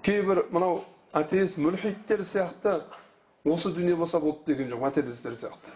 кейбір 0.02 0.44
мынау 0.50 0.84
атеист 1.12 1.58
мүлхидтер 1.58 2.22
сияқты 2.24 2.80
осы 3.44 3.72
дүние 3.74 3.96
болса 3.96 4.20
болды 4.20 4.54
деген 4.54 4.70
жоқ 4.70 4.80
материалисттер 4.80 5.32
сияқты. 5.32 5.74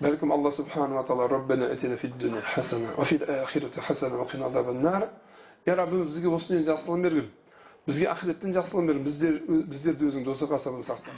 Бәлкім 0.00 0.32
алла 0.32 0.50
субханала 0.52 1.02
тағала 1.04 1.28
раббана 1.28 1.66
атина 1.74 1.96
фид 2.00 2.16
дуния 2.18 2.40
хасана 2.40 2.94
ва 2.96 3.04
фил 3.04 3.24
ахирати 3.28 3.80
хасана 3.80 4.16
ва 4.16 4.24
қина 4.24 4.72
нар 4.72 5.08
я 5.66 5.74
раббым 5.76 6.06
бізге 6.06 6.28
осы 6.28 6.52
дүниенің 6.52 6.68
жақсылығын 6.70 7.02
бергін 7.04 7.26
бізге 7.86 8.06
ақыреттің 8.14 8.54
жақсылығын 8.56 8.86
бергін 8.90 9.04
біздер 9.04 9.34
біздерді 9.72 10.08
өзің 10.08 10.24
дозақ 10.24 10.54
азабынан 10.56 10.86
сақта 10.88 11.12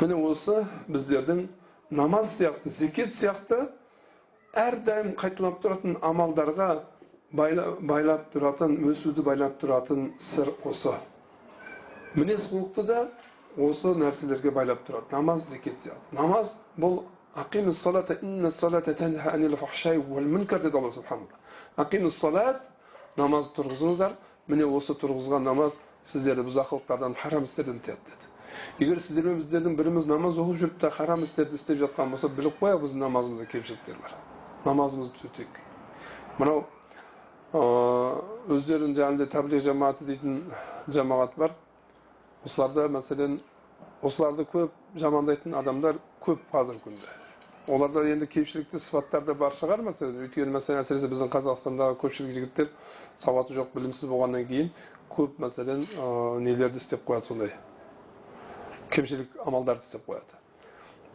міне 0.00 0.18
осы 0.28 0.54
біздердің 0.88 1.42
намаз 1.90 2.30
сияқты 2.38 2.68
зекет 2.76 3.10
сияқты 3.14 3.58
әрдайым 4.54 5.14
қайталанып 5.18 5.58
тұратын 5.64 5.98
амалдарға 6.12 6.68
байлап 7.32 8.30
тұратын 8.34 8.78
өсуді 8.92 9.22
байлап 9.26 9.58
тұратын 9.60 10.12
сыр 10.18 10.54
осы. 10.64 10.94
Мінез 12.14 12.48
құлықты 12.52 12.84
да 12.86 13.08
осы 13.58 13.94
нәрселерге 13.98 14.50
байлап 14.54 14.84
тұрады. 14.86 15.10
Намаз 15.12 15.48
зекет 15.50 15.80
сияқты 15.82 16.16
намаз 16.16 16.58
бұл 16.78 17.02
деді 20.62 20.76
алла 20.78 20.90
субхана 20.90 22.10
салат 22.10 22.62
намаз 23.16 23.50
тұрғызыңыздар. 23.56 24.16
Міне 24.48 24.64
осы 24.64 24.94
тұрғызған 24.96 25.44
намаз 25.44 25.78
сіздерді 26.04 26.46
бұзақылықтардан 26.48 27.14
харам 27.20 27.44
істерден 27.44 27.80
тыяды 27.84 28.00
деді. 28.06 28.28
Егер 28.78 28.98
сіздер 29.02 29.28
мен 29.28 29.38
біздердің 29.42 29.76
біріміз 29.76 30.06
намаз 30.08 30.38
оқып 30.40 30.56
жүріп 30.62 30.78
та 30.80 30.90
харам 30.90 31.22
істерді 31.26 31.58
істеп 31.58 31.78
жатқан 31.82 32.10
болса 32.14 32.30
біліп 32.32 32.56
қояйық 32.62 32.80
біздің 32.86 33.04
намазымызда 33.04 33.46
кемшіліктер 33.52 33.98
бар. 34.00 34.14
Намазымызды 34.64 35.18
түзетейік. 35.20 35.60
Мынау 36.38 36.64
өздерін 38.56 38.96
жаңағыдай 38.96 39.28
таблиғ 39.32 39.64
жамааты 39.68 40.08
дейтін 40.08 40.40
жамағат 40.88 41.36
бар. 41.36 41.54
Осыларда 42.46 42.88
мәселен 42.92 43.38
осыларды 44.02 44.44
көп 44.52 44.74
жамандайтын 45.02 45.54
адамдар 45.58 45.98
көп 46.24 46.42
қазіргі 46.52 46.84
күнде 46.84 47.14
оларда 47.68 48.04
енді 48.08 48.26
кемшілікті 48.30 48.80
сыфаттар 48.80 49.24
да 49.26 49.34
бар 49.34 49.52
шығар 49.52 49.82
мәселен 49.84 50.22
өйткені 50.24 50.54
мәселен 50.54 50.80
әсіресе 50.84 51.10
біздің 51.12 51.32
қазақстандағы 51.34 51.98
көпшілік 52.00 52.36
жігіттер 52.36 52.70
сауаты 53.20 53.56
жоқ 53.58 53.74
білімсіз 53.74 54.08
болғаннан 54.08 54.46
кейін 54.48 54.70
көп 55.12 55.36
мәселен 55.42 55.84
ә, 55.98 56.38
нелерді 56.40 56.80
істеп 56.80 57.04
қояды 57.08 57.28
сондай 57.32 57.52
кемшілік 58.94 59.36
амалдарды 59.44 59.84
істеп 59.84 60.06
қояды 60.08 60.38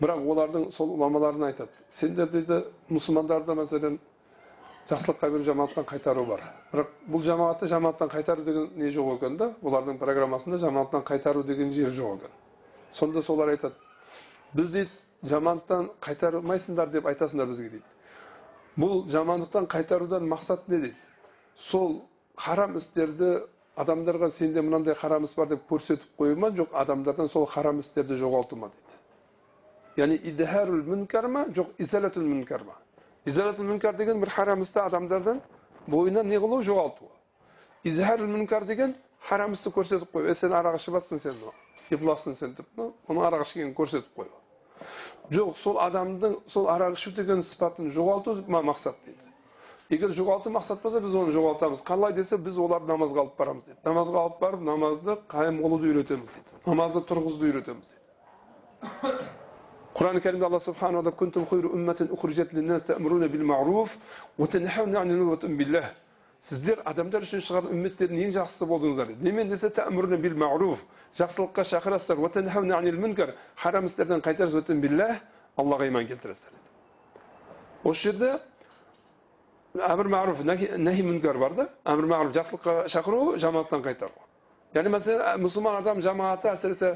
бірақ 0.02 0.28
олардың 0.34 0.68
сол 0.76 0.94
ғұламаларына 0.98 1.50
айтады 1.54 1.72
сендер 1.92 2.30
дейді 2.34 2.62
мұсылмандарды 2.92 3.56
мәселен 3.58 3.98
жақсылыққа 4.90 5.30
беру 5.32 5.44
жамааттан 5.44 5.86
қайтару 5.86 6.26
бар. 6.26 6.42
Бірақ 6.74 6.90
бұл 7.08 7.24
жамаатты 7.24 7.68
жамааттан 7.68 8.10
қайтару 8.10 8.44
деген 8.44 8.70
не 8.76 8.90
жоқ 8.92 9.16
екен 9.18 9.38
да? 9.38 9.54
Олардың 9.64 9.98
программасында 9.98 10.58
жамааттан 10.60 11.04
қайтару 11.08 11.44
деген 11.44 11.72
жер 11.72 11.90
жоқ 11.90 12.18
екен. 12.18 12.32
Сонда 12.94 13.22
солар 13.22 13.54
айтады 13.56 13.74
біз 14.54 14.72
дейді 14.72 14.90
жамандықтан 15.24 15.90
қайтармайсыңдар 16.02 16.92
деп 16.92 17.08
айтасыңдар 17.08 17.48
бізге 17.48 17.70
дейді. 17.70 17.84
Бұл 18.78 19.08
жамандықтан 19.10 19.68
қайтарудан 19.72 20.28
мақсат 20.28 20.68
не 20.68 20.80
дейді? 20.80 20.96
Сол 21.56 22.04
харам 22.36 22.76
істерді 22.78 23.46
адамдарға 23.78 24.30
сенде 24.32 24.62
мынандай 24.62 24.96
харам 24.96 25.24
іс 25.24 25.36
бар 25.36 25.48
деп 25.48 25.64
көрсетіп 25.70 26.10
қою 26.20 26.36
ма? 26.38 26.50
Жоқ 26.50 26.74
адамдардан 26.74 27.28
сол 27.28 27.46
харам 27.46 27.80
істерді 27.80 28.20
жоғалту 28.20 28.56
ма 28.56 28.70
дейді. 28.70 29.00
Яғни 29.98 30.20
идхарул 30.30 30.84
мүнкар 30.84 31.28
ма? 31.28 31.46
Жоқ 31.56 31.78
изалатул 31.78 32.24
мүнкар 32.24 32.66
ма? 32.68 32.83
Изалатул 33.26 33.66
мүнкар 33.66 33.96
деген 33.96 34.20
бір 34.20 34.30
харам 34.30 34.62
істі 34.62 34.80
адамдардан 34.84 35.42
бойынан 35.88 36.28
не 36.28 36.40
қылу 36.40 36.62
жоғалту 36.64 37.10
изхарул 37.84 38.28
мүнкар 38.28 38.66
деген 38.68 38.96
харам 39.30 39.54
істі 39.54 39.72
көрсетіп 39.72 40.12
қою 40.12 40.32
е 40.32 40.36
сен 40.36 40.54
арақ 40.54 40.80
ішіп 40.80 41.00
жатсың 41.00 41.22
сен 41.24 41.36
ибыласың 41.92 42.36
сен 42.36 42.56
деп 42.58 42.80
оның 42.84 43.28
арақ 43.30 43.46
ішкенін 43.48 43.76
көрсетіп 43.78 44.16
қою 44.18 44.32
жоқ 45.32 45.58
сол 45.58 45.80
адамдың 45.80 46.40
сол 46.48 46.68
арақ 46.72 46.98
ішу 47.00 47.12
деген 47.16 47.44
сипатын 47.44 47.92
жоғалту 47.96 48.44
мақсат 48.48 49.00
дейді 49.06 49.24
егер 49.96 50.16
жоғалту 50.16 50.52
мақсат 50.52 50.82
болса 50.84 51.00
біз 51.04 51.16
оны 51.16 51.32
жоғалтамыз 51.36 51.84
қалай 51.88 52.16
десе 52.16 52.38
біз 52.38 52.58
оларды 52.58 52.92
намазға 52.92 53.26
алып 53.26 53.38
барамыз 53.40 53.68
дейді 53.68 53.80
намазға 53.86 54.26
алып 54.26 54.42
барып 54.42 54.66
намазды 54.72 55.18
қайым 55.32 55.62
қылуды 55.64 55.92
үйретеміз 55.92 56.34
дейді 56.34 56.66
намазды 56.66 57.06
тұрғызуды 57.12 57.52
үйретеміз 57.52 57.94
дейді 57.94 59.43
құран 59.94 60.20
кәрімде 60.22 60.46
алла 60.46 60.60
субханала 60.60 61.12
күнтум 61.14 61.46
сіздер 66.44 66.82
адамдар 66.84 67.24
үшін 67.24 67.40
шығарған 67.40 67.72
үмметтердің 67.72 68.20
ең 68.26 68.32
жақсысы 68.36 68.66
болдыңыздар 68.68 69.14
немен 69.24 69.48
десе 69.48 69.70
жақсылыққа 71.16 71.64
шақырасыздар 71.70 72.18
харам 73.56 73.86
істерден 73.86 74.20
қайтарасыздар 74.26 74.66
аллаға 75.56 75.88
иман 75.88 76.08
келтіресіздер 76.10 76.52
осы 77.84 78.10
жерде 78.10 78.34
әмір 79.88 80.10
маруф 80.10 80.44
нәхи 80.44 81.06
мүнкар 81.06 81.38
бар 81.38 81.54
да 81.54 81.70
әмір 81.86 82.10
маруф 82.12 82.36
жақсылыққа 82.36 82.90
шақыру 82.90 83.38
жамааттан 83.38 83.86
қайтару 83.86 84.12
яғни 84.74 84.94
мәселен 84.96 85.42
мұсылман 85.44 85.80
адам 85.82 86.02
жамааты 86.02 86.50
әсіресе 86.54 86.96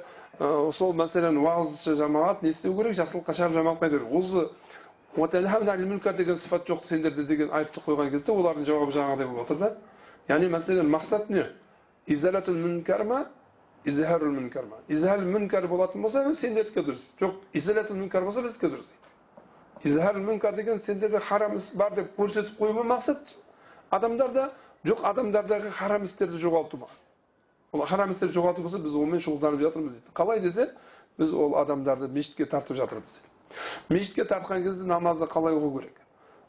сол 0.74 0.94
мәселен 0.98 1.38
уағызшы 1.42 1.96
жамаат 1.98 2.42
не 2.44 2.50
істеу 2.50 2.76
керек 2.78 2.98
жақсылыққа 2.98 3.36
шақырып 3.38 3.58
жамаат 3.58 3.80
қайтару 3.82 4.10
осы 4.18 4.50
мүнкар 5.18 6.18
деген 6.18 6.36
сипат 6.36 6.68
жоқ 6.68 6.86
сендерде 6.86 7.24
деген 7.24 7.50
айыпты 7.52 7.82
қойған 7.86 8.12
кезде 8.12 8.32
олардың 8.32 8.66
жауабы 8.66 8.92
жаңағыдай 8.92 9.28
болып 9.28 9.46
отыр 9.46 9.58
да 9.58 9.72
яғни 10.28 10.50
мәселен 10.50 10.90
мақсат 10.90 11.30
не 11.30 11.46
изалатул 12.08 12.56
мүнкар 12.56 13.04
ма 13.06 13.26
изхарул 13.86 14.34
мүнкар 14.34 14.66
ма 14.66 14.78
изхарул 14.88 15.26
мүнкар 15.32 15.68
болатын 15.68 16.02
болса 16.02 16.24
сендердікі 16.34 16.84
дұрыс 16.92 17.10
жоқ 17.22 17.34
изалатул 17.54 17.98
мүнкар 17.98 18.24
болса 18.24 18.42
біздікі 18.42 18.72
дұрыс 18.74 18.94
изхарул 19.84 20.26
мүнкар 20.28 20.56
деген 20.56 20.80
сендерде 20.86 21.20
харам 21.20 21.56
іс 21.58 21.72
бар 21.74 21.94
деп 21.96 22.14
көрсетіп 22.18 22.58
қою 22.60 22.74
ма 22.74 22.86
мақсат 22.96 23.38
адамдарда 23.90 24.52
жоқ 24.86 25.04
адамдардағы 25.12 25.72
харам 25.72 26.04
істерді 26.04 26.38
жоғалту 26.42 26.82
ма 26.84 26.88
харам 27.86 28.10
істерді 28.10 28.34
жоғалту 28.40 28.66
болса 28.66 28.80
біз 28.80 28.96
онымен 28.96 29.22
шұғылданып 29.22 29.62
жатырмыз 29.62 29.94
дейді. 29.94 30.14
Қалай 30.14 30.40
десе 30.42 30.70
біз 31.18 31.34
ол 31.34 31.58
адамдарды 31.62 32.08
мешітке 32.08 32.46
тартып 32.46 32.78
жатырмыз 32.78 33.22
мешітке 33.90 34.24
тартқан 34.24 34.64
кезде 34.64 34.86
намазды 34.86 35.26
қалай 35.26 35.56
оқу 35.56 35.80
керек? 35.80 35.96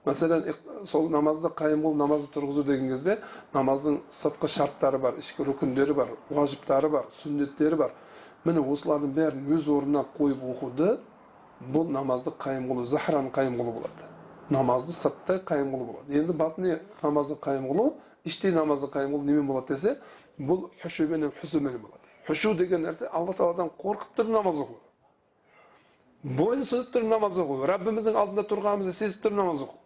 Мәселен 0.06 0.54
сол 0.86 1.08
намазды 1.10 1.48
қайым 1.48 1.82
қылып 1.84 1.96
намазды 1.98 2.30
тұрғызу 2.34 2.64
деген 2.64 2.88
кезде 2.92 3.18
намаздың 3.54 4.00
сыртқы 4.10 4.48
шарттары 4.48 4.98
бар 4.98 5.18
ішкі 5.20 5.44
рүкіндері 5.48 5.94
бар 5.94 6.12
уажиптары 6.30 6.88
бар 6.88 7.08
сүннеттері 7.22 7.76
бар. 7.76 7.92
Міне 8.44 8.62
осылардың 8.62 9.14
бәрін 9.16 9.48
өз 9.56 9.68
орнына 9.68 10.04
қойып 10.16 10.44
оқуды 10.52 10.98
бұл 11.60 11.90
намазды 11.92 12.32
қайым 12.38 12.68
қылу 12.70 12.84
захран 12.86 13.30
қайым 13.34 13.58
қылу 13.58 13.74
болады. 13.80 14.06
Намазды 14.48 14.92
сырттай 14.92 15.42
қайым 15.44 15.74
қылу 15.74 15.90
болады. 15.92 16.20
Енді 16.20 16.32
батыни 16.32 16.78
намазды 17.02 17.34
қайым 17.34 17.66
қылу 17.68 17.92
іштей 18.24 18.52
намазды 18.52 18.86
қайым 18.86 19.16
қылу 19.16 19.24
немен 19.24 19.46
болады 19.46 19.74
десе 19.74 19.98
бұл 20.38 20.68
хүшуменен 20.82 21.32
хүзуменен 21.40 21.82
болады. 21.82 22.14
Хүшу 22.28 22.54
деген 22.58 22.84
нәрсе 22.86 23.08
алла 23.12 23.34
тағаладан 23.34 23.70
қорқып 23.80 24.14
тұрып 24.18 24.32
намаз 24.36 24.62
оқу 24.64 24.78
бойынсынып 26.38 26.90
тұрып 26.94 27.08
намаз 27.08 27.38
оқу 27.38 27.60
раббіміздің 27.70 28.16
алдында 28.18 28.44
тұрғанымызды 28.50 28.92
сезіп 28.94 29.24
тұрып 29.26 29.38
намаз 29.38 29.62
оқу 29.66 29.76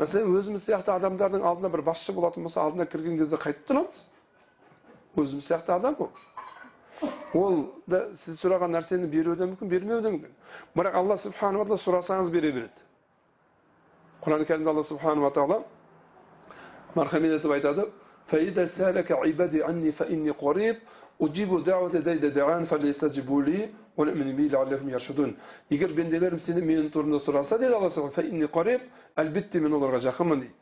мәселен 0.00 0.34
өзіміз 0.36 0.64
сияқты 0.68 0.92
адамдардың 0.92 1.44
алдына 1.48 1.70
бір 1.72 1.82
басшы 1.86 2.12
болатын 2.12 2.44
болса 2.44 2.62
алдына 2.62 2.86
кірген 2.86 3.16
кезде 3.18 3.38
қайтып 3.40 3.70
тұрамыз. 3.70 4.02
Өзіміз 5.16 5.46
сияқты 5.48 5.72
адам 5.72 5.96
ол 5.98 6.10
ол 7.36 7.56
да 7.86 8.02
сіз 8.16 8.40
сұраған 8.42 8.72
нәрсені 8.76 9.08
беруі 9.12 9.36
де 9.36 9.48
мүмкін 9.48 9.68
бермеуі 9.72 10.02
де 10.04 10.12
мүмкін. 10.12 10.34
Бірақ 10.76 10.98
алла 11.00 11.16
субханала 11.20 11.64
тағала 11.64 11.80
сұрасаңыз 11.80 12.30
бере 12.32 12.52
береді. 12.52 12.84
Құран 14.24 14.44
кәрімде 14.48 14.70
алла 14.72 14.84
субханала 14.84 15.32
тағала 15.32 15.62
мархамет 16.94 17.38
етіп 17.38 17.56
айтады. 17.56 17.88
Егер 25.70 25.92
бенделерім 25.96 26.38
сені 26.38 26.60
менің 26.60 26.90
турымда 26.92 27.16
сұраса 27.16 27.56
дейді 27.58 27.74
алла 27.78 28.80
әлбетте 29.16 29.60
мен 29.60 29.72
оларға 29.72 30.02
жақынмын 30.04 30.42
дейді 30.42 30.52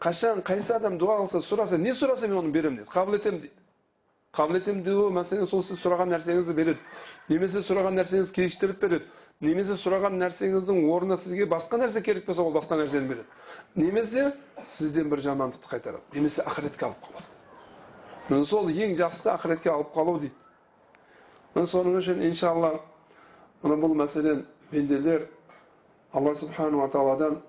қашан 0.00 0.42
қайсы 0.42 0.72
адам 0.74 0.98
дуа 0.98 1.20
қылса 1.20 1.38
сұраса 1.38 1.78
не 1.78 1.92
сұраса 1.94 2.26
мен 2.26 2.38
оны 2.38 2.50
беремін 2.50 2.80
дейді 2.80 2.90
қабыл 2.90 3.14
етемін 3.20 3.40
дейді 3.40 3.54
қабыл 4.34 4.56
етемін 4.58 4.82
деуі 4.82 5.12
мәселен 5.14 5.46
сол 5.46 5.62
сіз 5.62 5.78
сұраған 5.84 6.10
нәрсеңізді 6.16 6.54
береді 6.54 6.78
немесе 7.28 7.62
сұраған 7.62 8.00
нәрсеңізді 8.00 8.34
кешіктіріп 8.34 8.80
береді 8.80 9.04
немесе 9.40 9.74
сұраған 9.80 10.18
нәрсеңіздің 10.20 10.84
орнына 10.92 11.16
сізге 11.16 11.46
басқа 11.48 11.78
нәрсе 11.80 12.02
керек 12.04 12.26
болса 12.26 12.44
ол 12.44 12.52
басқа 12.52 12.76
нәрсені 12.76 13.08
береді. 13.08 13.26
Немесе 13.74 14.32
сізден 14.64 15.08
бір 15.08 15.22
жамандықты 15.24 15.70
қайтарады. 15.70 16.02
Немесе 16.12 16.44
ақыретке 16.44 16.84
алып 16.84 17.06
қалады. 17.06 17.28
Міне 18.28 18.44
сол 18.44 18.68
ең 18.68 18.96
жақсысы 18.98 19.30
ақыретке 19.32 19.72
алып 19.72 19.94
қалу 19.94 20.18
дейді. 20.20 20.34
Міне 21.54 21.66
соның 21.66 21.96
үшін 22.02 22.20
иншалла 22.28 22.74
мына 23.62 23.78
бұл 23.80 23.96
мәселен 23.96 24.44
пенделер 24.70 25.28
алла 26.12 26.34
субханала 26.34 26.90
тағаладан 26.92 27.40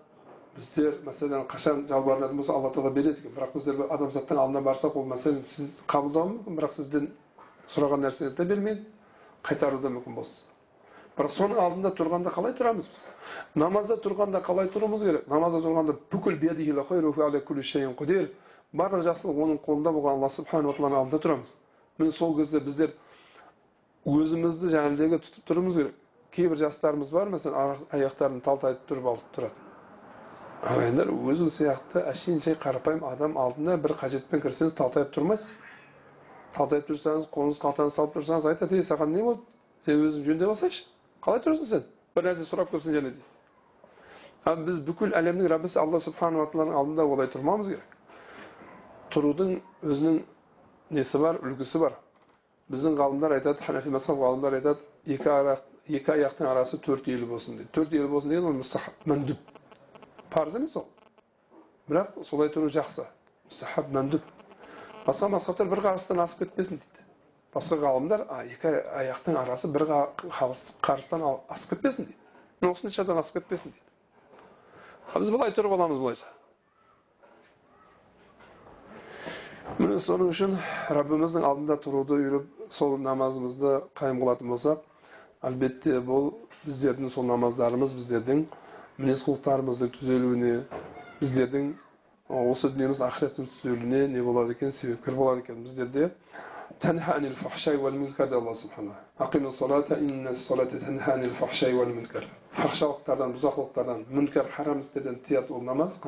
біздер 0.55 1.01
мәселен 1.03 1.43
қашан 1.51 1.83
жалбарынатын 1.89 2.37
болса 2.39 2.55
алла 2.55 2.71
тағала 2.71 2.93
береді 2.95 3.19
екен. 3.19 3.35
Бірақ 3.35 3.51
біздер 3.57 3.83
адамзаттың 3.89 4.39
алдына 4.39 4.63
барсақ 4.63 4.95
ол 4.95 5.11
мәселен 5.11 5.43
сіз 5.43 5.75
қабылдауы 5.91 6.37
мүмкін. 6.37 6.55
Бірақ 6.55 6.77
сізден 6.79 7.11
сұраған 7.67 8.07
нәрсеңізді 8.07 8.37
де 8.37 8.49
бермейді. 8.55 8.87
Қайтаруы 9.43 9.81
да 9.81 9.89
мүмкін 9.89 10.15
болса 10.15 10.50
бірақ 11.17 11.31
соның 11.33 11.57
алдында 11.61 11.91
тұрғанда 11.97 12.29
қалай 12.35 12.53
тұрамыз 12.57 12.87
біз? 12.91 13.01
Намазда 13.55 13.97
тұрғанда 14.03 14.41
қалай 14.45 14.71
тұруымыз 14.71 15.01
керек? 15.07 15.27
Намазда 15.29 15.59
тұрғанда 15.65 15.93
бүкіл 16.11 16.37
барлық 18.71 19.03
жақсылық 19.03 19.39
оның 19.43 19.57
қолында 19.65 19.91
болған 19.91 20.17
алла 20.17 20.29
субханала 20.31 20.71
тағаланың 20.75 20.99
алдында 21.01 21.19
тұрамыз. 21.23 21.49
Міне 21.99 22.11
сол 22.15 22.35
кезде 22.37 22.61
біздер 22.63 22.93
өзімізді 24.07 24.71
жаңағыдегі 24.71 25.19
тұтып 25.25 25.49
тұруымыз 25.49 25.79
керек. 25.81 25.97
Кейбір 26.31 26.61
жастарымыз 26.61 27.11
бар 27.11 27.33
мәселен 27.33 27.83
аяқтарын 27.91 28.39
талтайтып 28.45 28.87
тұрып 28.87 29.09
алып 29.11 29.33
тұрады. 29.35 29.67
Ағайындар 30.71 31.11
өзің 31.11 31.51
сияқты 31.51 32.05
әшейінше 32.13 32.55
қарапайым 32.63 33.03
адам 33.09 33.35
алдына 33.41 33.75
бір 33.81 33.97
қажетпен 33.99 34.39
кірсеңіз 34.45 34.77
талтайып 34.77 35.11
тұрмайсыз. 35.17 35.51
Талтайып 36.55 36.87
тұрсаңыз 36.93 37.27
қолыңыз 37.33 37.59
қалтаңызға 37.65 37.95
салып 37.97 38.15
тұрсаңыз 38.15 38.47
айтады 38.53 38.79
ей 38.79 38.85
саған 38.87 39.11
не 39.11 39.25
болды? 39.25 39.43
Сен 39.83 40.05
өзің 40.05 40.25
жөндеп 40.29 40.53
алсайшы. 40.53 40.85
Қалай 41.21 41.43
тұрсың 41.45 41.69
сен? 41.69 41.85
Бір 42.15 42.31
нәрсе 42.31 42.47
сұрап 42.49 42.71
келіпсің 42.71 42.97
және 42.97 43.11
дейді 43.11 43.29
ал 44.45 44.61
біз 44.65 44.79
бүкіл 44.85 45.13
әлемнің 45.17 45.49
раббысы 45.51 45.79
алла 45.79 45.99
субханала 46.01 46.47
тағаланың 46.49 46.77
алдында 46.77 47.05
олай 47.05 47.29
тұрмауымыз 47.29 47.67
керек. 47.73 47.97
Тұрудың 49.13 49.51
өзінің 49.85 50.21
несі 50.97 51.21
бар 51.21 51.37
үлгісі 51.45 51.81
бар. 51.83 51.97
Біздің 52.71 52.95
ғалымдар 52.97 53.35
айтады 53.37 53.61
ханафи 53.65 53.93
мазхаб 53.93 54.17
ғалымдар 54.21 54.57
айтады 54.57 55.13
екі 55.13 55.29
аяқ 55.29 55.61
екі 55.91 56.13
аяқтың 56.15 56.49
арасы 56.49 56.79
төрт 56.81 57.09
елі 57.11 57.27
болсын 57.29 57.59
дейді. 57.59 57.69
Төрт 57.75 57.93
елі 57.93 58.07
болсын 58.09 58.33
деген 58.33 58.49
ол 58.49 58.57
мұстахаб 58.61 59.05
мәндүб 59.11 59.53
парыз 60.33 60.55
емес 60.57 60.77
ол. 60.79 60.87
Бірақ 61.89 62.21
солай 62.25 62.49
тұру 62.53 62.71
жақсы. 62.71 63.05
Мұстахаб 63.51 63.91
мәндүб 63.93 64.25
басқа 65.05 65.29
мазхабтар 65.35 65.69
бір 65.69 65.83
қарыстан 65.85 66.23
асып 66.23 66.45
кетпесін 66.45 66.79
дейді. 66.79 67.00
Басқа 67.55 67.77
ғалымдар 67.85 68.25
екі 68.47 68.73
аяқтың 69.03 69.39
арасы 69.43 69.71
бір 69.75 69.87
қарыстан 70.81 71.25
асып 71.49 71.75
кетпесін 71.75 72.09
дейді. 72.11 72.71
Осыншадан 72.71 73.17
асып 73.21 73.41
кетпесін 73.41 73.71
дейді 73.73 73.89
біз 75.19 75.29
былай 75.33 75.51
тұрып 75.51 75.73
аламыз 75.75 75.99
былайша. 75.99 76.27
Міне 79.79 79.97
соның 80.03 80.29
үшін 80.31 80.53
раббиміздің 80.95 81.43
алдында 81.47 81.75
тұруды 81.83 82.15
үйреп 82.19 82.71
сол 82.75 82.95
намазымызды 82.99 83.73
қайым 83.99 84.21
қылатын 84.23 84.51
болсақ 84.51 84.81
әлбетте 85.47 85.97
бұл 86.07 86.31
біздердің 86.63 87.11
сол 87.11 87.27
намаздарымыз 87.27 87.95
біздердің 87.97 88.45
мінез 88.99 89.23
құлықтарымыздың 89.27 89.93
түзелуіне 89.97 90.53
біздердің 91.21 91.71
осы 92.41 92.71
дүниеміз 92.73 93.03
ақыретіміз 93.07 93.55
түзелуіне 93.59 94.01
не 94.15 94.23
болады 94.23 94.55
екен 94.55 94.71
себепкер 94.75 95.15
болады 95.19 95.43
екен. 95.45 95.63
Біздерде 95.63 96.11
تنهى 96.79 97.13
عن 97.13 97.25
الفحشاء 97.25 97.75
والمنكر 97.75 98.29
de 98.29 98.35
Allah 98.35 98.55
subhanahu 98.55 98.89
wa 98.89 98.95
ta'ala. 98.95 99.27
Akimin 99.27 99.49
salata 99.49 99.97
inne 99.97 100.33
salate 100.33 100.79
tenhâ 100.79 101.13
anil 101.13 101.33
fahşey 101.33 101.77
vel 101.77 101.87
münker. 101.87 102.23
Fahşalıklardan, 102.51 103.33
buzaklıklardan, 103.33 104.03
münker, 104.09 104.45
haram 104.45 104.79
isteden 104.79 105.15
tiyat 105.15 105.51
ol 105.51 105.65
namaz. 105.65 105.99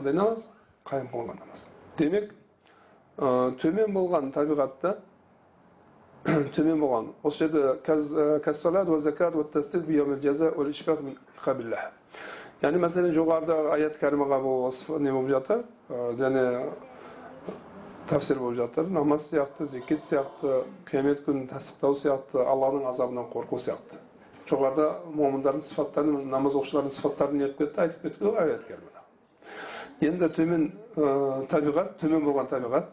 Төмен 3.61 3.93
болған 3.93 4.31
табиғатта 4.33 4.95
төмен 6.25 6.79
болған 6.81 7.11
осы 7.23 7.45
жерде 7.45 8.39
кассалат 8.41 8.89
уа 8.89 8.97
закат 8.97 9.35
уа 9.35 9.43
тасдид 9.43 9.85
би 9.85 9.99
ямил 9.99 10.17
жаза 10.21 10.49
уа 10.49 10.65
ишфақ 10.65 11.03
мин 11.05 11.17
қабиллах 11.43 11.91
мәселен 12.63 13.13
жоғарыда 13.13 13.69
аят 13.75 13.99
кәримаға 14.01 14.39
не 14.99 15.11
болып 15.11 15.29
жатыр 15.29 15.63
және 16.17 16.43
тәпсір 18.09 18.39
болып 18.39 18.57
жатыр 18.57 18.89
намаз 18.91 19.29
сияқты 19.29 19.65
зекет 19.65 20.01
сияқты 20.03 20.63
қиямет 20.89 21.23
күнін 21.25 21.47
тасдиқтау 21.51 21.95
сияқты 21.95 22.43
алланың 22.43 22.89
азабынан 22.89 23.29
қорқу 23.31 23.59
сияқты 23.63 23.99
жоғарыда 24.49 24.87
момындардың 25.15 25.63
сыфаттарын 25.63 26.27
намаз 26.31 26.57
оқушылардың 26.59 26.91
сыфаттарын 26.97 27.39
не 27.39 27.47
кетті 27.53 27.81
айтып 27.85 28.01
кетті 28.07 28.25
ғой 28.25 28.41
аят 28.43 28.65
енді 30.03 30.29
төмен 30.35 30.67
табиғат 31.51 31.95
төмен 32.01 32.25
болған 32.27 32.51
табиғат 32.51 32.91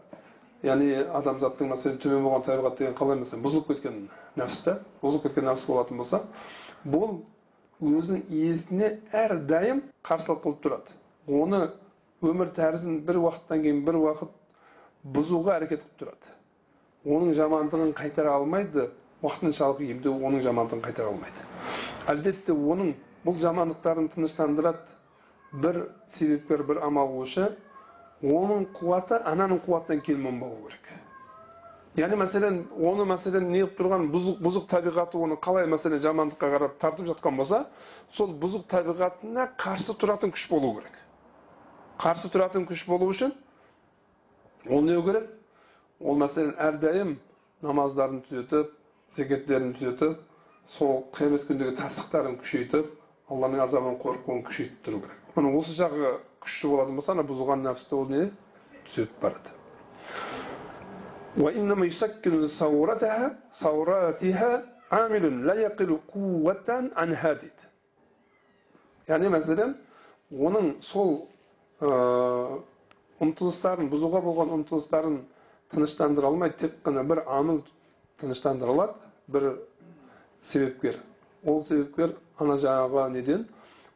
яғни 0.63 0.93
адамзаттың 1.19 1.73
мәселен 1.73 1.99
төмен 2.03 2.25
болған 2.29 2.47
табиғат 2.47 2.79
деген 2.79 2.97
қалай 2.99 3.19
мәселен 3.19 3.45
бұзылып 3.47 3.71
кеткен 3.73 4.01
нәпс 4.39 4.63
та 4.67 4.77
бұзылып 5.03 5.27
кеткен 5.27 5.49
нәпс 5.51 5.67
болатын 5.67 6.03
болса 6.03 6.23
бұл 6.85 7.23
өзінің 7.81 8.27
иесіне 8.29 8.93
әрдайым 9.17 9.83
қарсылық 10.07 10.45
қылып 10.45 10.61
тұрады 10.67 10.99
оны 11.41 11.63
өмір 12.21 12.53
тәрізін 12.57 13.01
бір 13.09 13.23
уақыттан 13.25 13.65
кейін 13.65 13.83
бір 13.87 13.99
уақыт 14.05 14.37
бұзуға 15.05 15.57
әрекет 15.59 15.85
қылып 15.85 16.01
тұрады. 16.03 16.37
Оның 17.07 17.35
жамандығын 17.39 17.93
қайтара 17.97 18.37
алмайды 18.37 18.91
уақытыншалық 19.23 19.85
емдеу 19.89 20.17
оның 20.21 20.45
жамандығын 20.45 20.85
қайтара 20.85 21.13
алмайды. 21.13 21.45
Әлбетте 22.09 22.53
оның 22.53 22.95
бұл 23.25 23.41
жамандықтарын 23.41 24.09
тыныштандырады. 24.15 25.01
бір 25.53 25.89
себепкер 26.07 26.63
бір 26.63 26.79
амал 26.87 27.09
қылушы 27.11 27.49
оның 28.23 28.69
қуаты 28.77 29.19
ананың 29.27 29.59
қуатынан 29.65 30.03
кем 30.07 30.23
болмау 30.23 30.57
керек. 30.67 30.91
Яғни 31.99 32.19
мәселен 32.21 32.61
оны 32.79 33.07
мәселен 33.11 33.49
не 33.51 33.65
қылып 33.65 33.79
тұрған 33.81 34.07
бұзық, 34.13 34.39
бұзық 34.45 34.69
табиғаты 34.71 35.19
оны 35.19 35.41
қалай 35.43 35.67
мәселен 35.67 35.99
жамандыққа 36.05 36.51
қарап 36.55 36.79
тартып 36.79 37.09
жатқан 37.11 37.37
болса 37.37 37.65
сол 38.15 38.31
бұзық 38.31 38.69
табиғатына 38.71 39.49
қарсы 39.59 39.97
тұратын 39.99 40.31
күш 40.31 40.47
болу 40.51 40.77
керек. 40.79 40.95
Қарсы 41.99 42.31
тұратын 42.31 42.69
күш 42.69 42.87
болу 42.87 43.11
үшін 43.11 43.35
ол 44.69 44.83
не 44.83 44.97
керек 45.03 45.29
ол 46.01 46.19
мәселен 46.21 46.55
әрдайым 46.61 47.15
намаздарын 47.65 48.21
түзетіп 48.29 48.75
зекеттерін 49.17 49.73
түзетіп 49.79 50.19
сол 50.69 51.05
қиямет 51.17 51.47
күндегі 51.49 51.77
тасдиқтарын 51.81 52.37
күшейтіп 52.43 52.91
алланың 53.31 53.65
азабынан 53.65 53.97
қорқуын 54.03 54.45
күшейтіп 54.49 54.85
тұру 54.87 55.01
керек 55.05 55.37
міне 55.37 55.55
осы 55.59 55.77
жағы 55.79 56.13
күшті 56.45 56.73
болатын 56.75 56.99
болса 57.01 57.15
ана 57.15 57.25
бұзылған 57.31 57.65
нәпсті 57.67 57.97
ол 57.97 58.07
не 58.11 58.27
түзетіп 58.89 59.17
барады 59.23 59.57
яғни 69.09 69.31
мәселен 69.33 69.77
оның 70.31 70.75
сол 70.85 71.15
ұмтылыстарын 73.21 73.91
бұзуға 73.93 74.23
болған 74.25 74.55
ұмтылыстарын 74.57 75.21
тыныштандыра 75.73 76.31
алмайды 76.31 76.65
тек 76.65 76.79
қана 76.85 77.05
бір 77.07 77.23
амыл 77.29 77.63
тыныштандыра 78.21 78.73
алады 78.75 78.95
бір 79.29 79.49
себепкер 80.43 81.01
ол 81.45 81.61
себепкер 81.65 82.15
ана 82.39 82.57
жаңағы 82.61 83.09
неден 83.15 83.45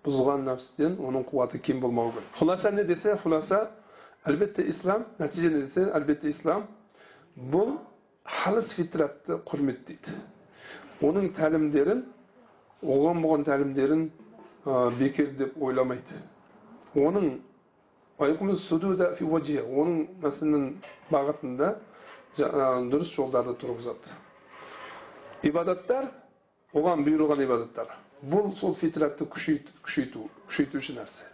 бұзылған 0.05 0.45
нәпсіден 0.49 0.99
оның 1.01 1.25
қуаты 1.31 1.59
кем 1.59 1.81
болмау 1.81 2.13
керек 2.13 2.39
хұласа 2.39 2.73
не 2.75 2.85
десе 2.85 3.17
хұласа 3.23 3.63
әлбетте 4.29 4.67
ислам 4.69 5.07
нәтиже 5.19 5.51
не 5.55 5.63
десе 5.63 5.87
әлбетте 5.97 6.29
ислам 6.29 6.67
бұл 7.37 7.79
халыс 8.25 8.73
фитратты 8.77 9.41
құрметтейді 9.49 10.19
оның 11.05 11.33
тәлімдерін 11.37 12.05
оған 12.85 13.25
болған 13.25 13.49
тәлімдерін 13.49 14.07
бекер 15.01 15.33
деп 15.41 15.57
ойламайды 15.63 16.21
оның 16.95 17.39
ويقوم 18.19 18.51
السدود 18.51 19.15
في 19.15 19.25
وجهه 19.25 19.63
ون 19.63 20.09
مثلا 20.23 20.75
باغتن 21.11 21.57
دا 21.57 21.81
دروس 22.91 23.11
شغل 23.11 23.31
دارد 23.31 23.59
تروك 23.59 23.79
زاد. 23.79 23.97
إبادت 25.45 25.89
دار 25.89 26.09
وغان 26.75 27.05
بيروغان 27.05 27.43
إبادت 27.43 27.77
دار 27.77 27.89
بول 28.23 28.53
صوت 28.53 28.75
فترات 28.77 29.23
كشيت 29.23 29.65
كشيتو 29.85 30.21
كشيتو 30.49 30.79
شنرس. 30.79 31.25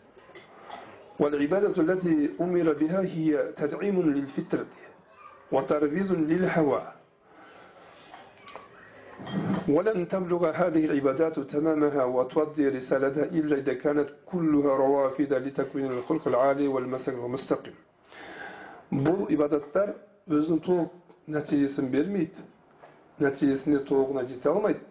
والعبادة 1.21 1.83
التي 1.83 2.31
أمر 2.41 2.73
بها 2.73 3.01
هي 3.01 3.53
تدعيم 3.57 4.03
للفترة 4.03 4.67
وترويز 5.53 6.13
للحوار 6.13 7.00
ولن 9.70 10.08
تبلغ 10.08 10.42
هذه 10.52 10.86
العبادات 10.86 11.40
تمامها 11.40 12.04
وتؤدي 12.04 12.70
رسالتها 12.70 13.24
إلا 13.24 13.56
إذا 13.58 13.74
كانت 13.74 14.10
كلها 14.26 14.76
روافد 14.76 15.34
لتكوين 15.34 15.92
الخلق 15.92 16.28
العالي 16.28 16.68
والمسلك 16.68 17.16
المستقيم 17.16 17.74
бұл 18.92 19.26
ибадаттар 19.34 19.96
өзінің 20.30 20.60
толық 20.66 20.92
нәтижесін 21.34 21.88
бермейді 21.94 22.44
нәтижесіне 23.24 23.80
толығына 23.90 24.24
жете 24.30 24.52
алмайды 24.52 24.84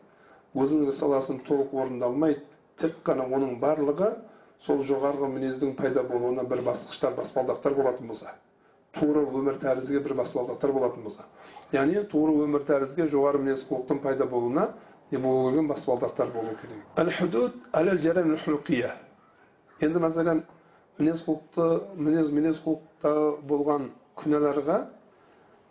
өзінің 0.59 0.91
рисаласын 0.91 1.39
толық 1.47 1.77
орындалмайды 1.79 2.43
тек 2.83 2.97
қана 3.07 3.29
оның 3.39 3.55
барлығы 3.63 4.11
сол 4.67 4.83
жоғарғы 4.89 5.31
мінездің 5.37 5.77
пайда 5.79 6.03
болуына 6.09 6.45
бір 6.51 6.65
басқыштар 6.67 7.15
баспалдақтар 7.21 7.77
болатын 7.79 8.11
болса 8.11 8.35
тура 8.98 9.22
өмір 9.22 9.60
тәрізге 9.62 10.00
бір 10.06 10.14
баспалдақтар 10.22 10.72
болатын 10.74 11.04
болса. 11.04 11.26
Яғни 11.74 12.04
тура 12.10 12.34
өмір 12.46 12.66
тәрізге 12.68 13.08
жоғары 13.12 13.42
мінез 13.44 13.66
құлықтың 13.70 14.02
пайда 14.02 14.26
болуына 14.26 14.70
не 15.12 15.18
болу 15.18 15.52
керек. 15.52 15.70
Баспалдақтар 15.70 16.32
болу 16.34 16.56
керек 16.62 16.80
енді 19.80 20.02
мәселен 20.04 20.44
мінез 21.00 21.24
құлықты 21.24 21.68
мінез 21.96 22.32
мінез 22.36 22.60
құлықта 22.66 23.14
болған 23.48 23.90
күнәларға 24.20 24.80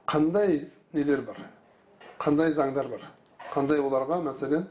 қандай 0.09 0.63
нелер 0.97 1.23
бар? 1.27 1.43
Қандай 2.19 2.53
заңдар 2.57 2.89
бар? 2.89 3.05
Қандай 3.53 3.83
оларға 3.85 4.23
мәселен 4.25 4.65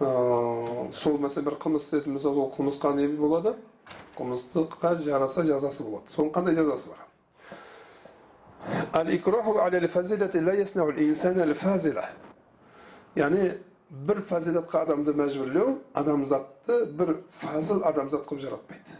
ә, 0.00 0.90
сол 0.92 1.20
мәселен 1.22 1.46
бір 1.50 1.58
қылмыс 1.62 1.86
істетін 1.86 2.18
болса 2.18 2.34
ол 2.34 2.50
қылмысқа 2.56 2.94
не 2.98 3.06
болады 3.08 3.54
қылмыстыққа 4.18 4.96
жараса 5.06 5.46
жазасы 5.46 5.86
болады. 5.86 6.10
Соның 6.10 6.34
қандай 6.34 6.58
жазасы 6.58 6.90
бар? 6.90 7.03
الإكراه 8.95 9.61
على 9.61 9.77
الفازلة 9.77 10.33
لا 10.41 10.53
يصنع 10.53 10.85
الإنسان 10.89 11.39
الفازلة 11.41 12.05
яғни 13.17 13.57
бір 13.89 14.19
фазилатқа 14.21 14.83
адамды 14.85 15.13
мәжбүрлеу 15.17 15.79
адамзатты 15.97 16.75
бір 16.93 17.15
фазыл 17.41 17.81
адамзат 17.89 18.27
қылып 18.29 18.43
жаратпайды 18.43 18.97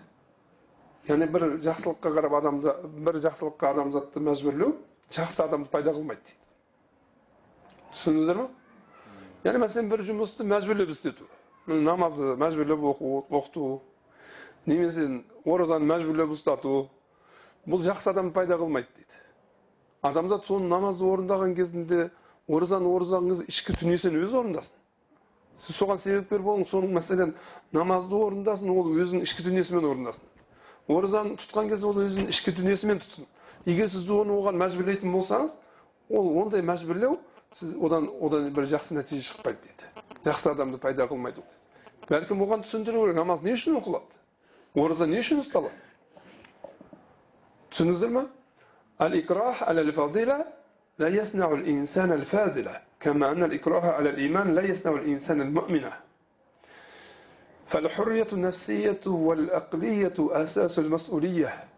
яғни 1.10 1.28
бір 1.30 1.46
жақсылыққа 1.68 2.14
қарап 2.16 2.34
адамды 2.40 2.74
бір 3.06 3.20
жақсылыққа 3.22 3.70
адамзатты 3.76 4.24
мәжбүрлеу 4.26 4.74
жақсы 5.14 5.44
адамды 5.46 5.70
пайда 5.70 5.94
қылмайды 5.94 6.26
дейді 6.26 7.94
түсіндіңіздер 7.94 8.42
ма 8.42 8.48
яғни 9.46 9.64
мәселен 9.64 9.94
бір 9.94 10.04
жұмысты 10.10 10.50
мәжбүрлеп 10.50 10.90
істету 10.96 11.30
намазды 11.68 12.34
мәжбүрлеп 12.42 12.90
оқыту 12.90 13.70
немесе 14.66 15.08
оразаны 15.46 15.86
мәжбүрлеп 15.94 16.34
ұстату 16.34 16.88
бұл 17.70 17.86
жақсы 17.86 18.10
адамды 18.10 18.34
пайда 18.34 18.58
қылмайды 18.58 18.90
дейді 18.98 19.23
адамзат 20.05 20.47
соны 20.47 20.69
намазды 20.69 21.07
орындаған 21.09 21.55
кезінде 21.57 22.11
оразаны 22.49 22.91
орындаған 22.93 23.47
ішкі 23.49 23.77
дүниесін 23.81 24.19
өзі 24.21 24.41
орындасын. 24.43 24.77
Сіз 25.65 25.79
соған 25.79 26.01
себепкер 26.03 26.43
болыңыз 26.45 26.69
соның 26.69 26.93
мәселен 26.99 27.35
намазды 27.73 28.19
орындасын 28.19 28.71
ол 28.75 28.91
өзінің 28.93 29.25
ішкі 29.25 29.47
дүниесімен 29.47 29.87
орындасын. 29.89 30.27
Оразаны 30.89 31.39
тұтқан 31.41 31.71
кезде 31.71 31.89
ол 31.89 32.03
өзінің 32.05 32.29
ішкі 32.35 32.53
дүниесімен 32.59 33.01
тұтсын. 33.01 33.29
Егер 33.65 33.89
сіз 33.89 34.11
оны 34.11 34.35
оған 34.37 34.59
мәжбүрлейтін 34.61 35.15
болсаңыз 35.15 35.57
ол 36.11 36.33
ондай 36.43 36.61
мәжбүрлеу 36.67 37.17
сіз 37.55 37.77
одан 37.81 38.11
одан 38.21 38.51
бір 38.53 38.69
жақсы 38.75 38.99
нәтиже 38.99 39.31
шықпайды 39.31 39.63
дейді. 39.63 39.89
Жақсы 40.27 40.51
адамды 40.53 40.79
пайда 40.83 41.07
қылмайды 41.09 41.41
ол 41.41 41.49
дейді. 41.49 41.63
Бәлкім 42.11 42.45
оған 42.45 42.67
түсіндіру 42.67 43.07
керек 43.07 43.17
намаз 43.17 43.41
не 43.47 43.55
үшін 43.55 43.79
оқылады? 43.79 44.11
Ораза 44.75 45.07
не 45.07 45.23
үшін 45.23 45.41
ұсталады? 45.41 45.73
Түсіндіңіздер 47.71 48.11
ма 48.13 48.27
الإكراه 49.02 49.56
على 49.62 49.82
الفضيلة 49.82 50.46
لا 51.00 51.08
يصنع 51.08 51.52
الإنسان 51.52 52.12
الفاضلة 52.12 52.82
كما 53.00 53.32
أن 53.32 53.44
الإكراه 53.44 53.92
على 53.92 54.10
الإيمان 54.10 54.56
لا 54.56 54.62
يصنع 54.62 54.92
الإنسان 54.92 55.42
المؤمنة 55.42 55.92
فالحرية 57.68 58.28
النفسية 58.34 59.02
والأقلية 59.08 60.14
أساس 60.20 60.80
المسؤولية 60.80 61.70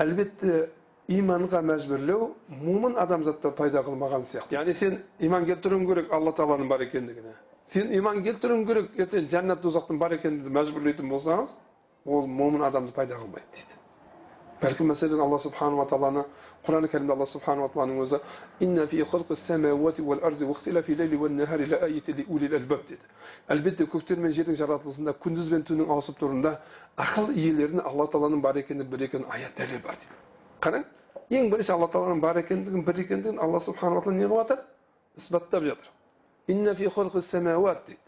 әлбетте 0.00 0.70
иманға 1.12 1.60
мәжбүрлеу 1.68 2.28
момын 2.62 2.94
адамзатта 3.02 3.50
пайда 3.58 3.82
қылмаған 3.84 4.24
сияқты 4.28 4.56
яғни 4.56 4.74
сен 4.74 4.96
иман 5.20 5.44
келтіруің 5.48 5.84
керек 5.90 6.12
алла 6.16 6.32
тағаланың 6.38 6.70
бар 6.70 6.84
екендігіне 6.86 7.34
сен 7.74 7.92
иман 7.98 8.22
келтіруің 8.24 8.64
керек 8.70 8.96
ертең 9.04 9.28
жәннат 9.34 9.62
тозақтың 9.64 10.00
бар 10.00 10.16
екенін 10.16 10.48
мәжбүрлейтін 10.56 11.12
болсаңыз 11.12 11.58
ол 12.06 12.26
момын 12.26 12.64
адамды 12.70 12.94
пайда 12.96 13.20
қылмайды 13.20 13.52
дейді 13.58 13.75
бәлкім 14.61 14.89
мәселен 14.91 15.21
алла 15.21 15.37
субханала 15.39 15.85
тағаланы 15.89 16.23
құран 16.65 16.87
кәрімде 16.89 17.13
алла 17.13 17.25
субханала 17.29 17.69
тағаланың 17.73 18.01
өзі 18.05 18.19
инна 18.65 18.87
фи 18.87 19.03
деді 22.87 22.97
әлбетте 23.53 23.85
көктер 23.87 24.19
мен 24.19 24.31
жердің 24.33 24.55
жаратылысында 24.59 25.13
күндіз 25.23 25.49
бен 25.51 25.63
түннің 25.67 25.91
ауысып 25.93 26.17
тұруында 26.21 26.53
ақыл 27.03 27.29
иелеріне 27.35 27.83
алла 27.85 28.07
тағаланың 28.11 28.41
бар 28.41 28.59
екенін 28.61 28.87
бір 28.91 29.03
екенін 29.07 29.27
аят 29.31 29.53
дәлел 29.59 29.81
бар 29.83 29.99
дейді 30.01 30.17
қараң 30.63 30.85
ең 31.37 31.49
бірінші 31.51 31.73
алла 31.75 31.89
тағаланың 31.93 32.21
бар 32.23 32.39
екендігін 32.41 32.85
бір 32.87 33.01
екендігін 33.03 33.39
алла 33.43 33.59
субханала 33.59 34.01
тағала 34.01 34.17
не 34.17 34.25
қылып 34.25 34.41
жатыр 34.41 34.63
исбаттап 35.17 35.63
жатыр 35.69 35.91
инна 36.47 36.75
фи 36.75 36.87
дейді 36.87 37.99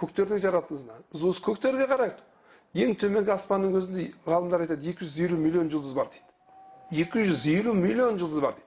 көктердің 0.00 0.40
жаратылысына 0.40 0.94
біз 1.12 1.24
осы 1.28 1.42
көктерге 1.44 1.86
қарайық 1.90 2.20
ең 2.78 2.92
төменгі 3.02 3.32
аспанның 3.34 3.72
өзінде 3.80 4.02
ғалымдар 4.26 4.62
айтады 4.62 4.92
250 4.92 5.38
миллион 5.42 5.70
жұлдыз 5.72 5.94
бар 5.96 6.06
дейді. 6.12 6.26
250 7.02 7.74
миллион 7.74 8.18
жұлдыз 8.20 8.42
бар 8.44 8.54
дейді. 8.54 8.66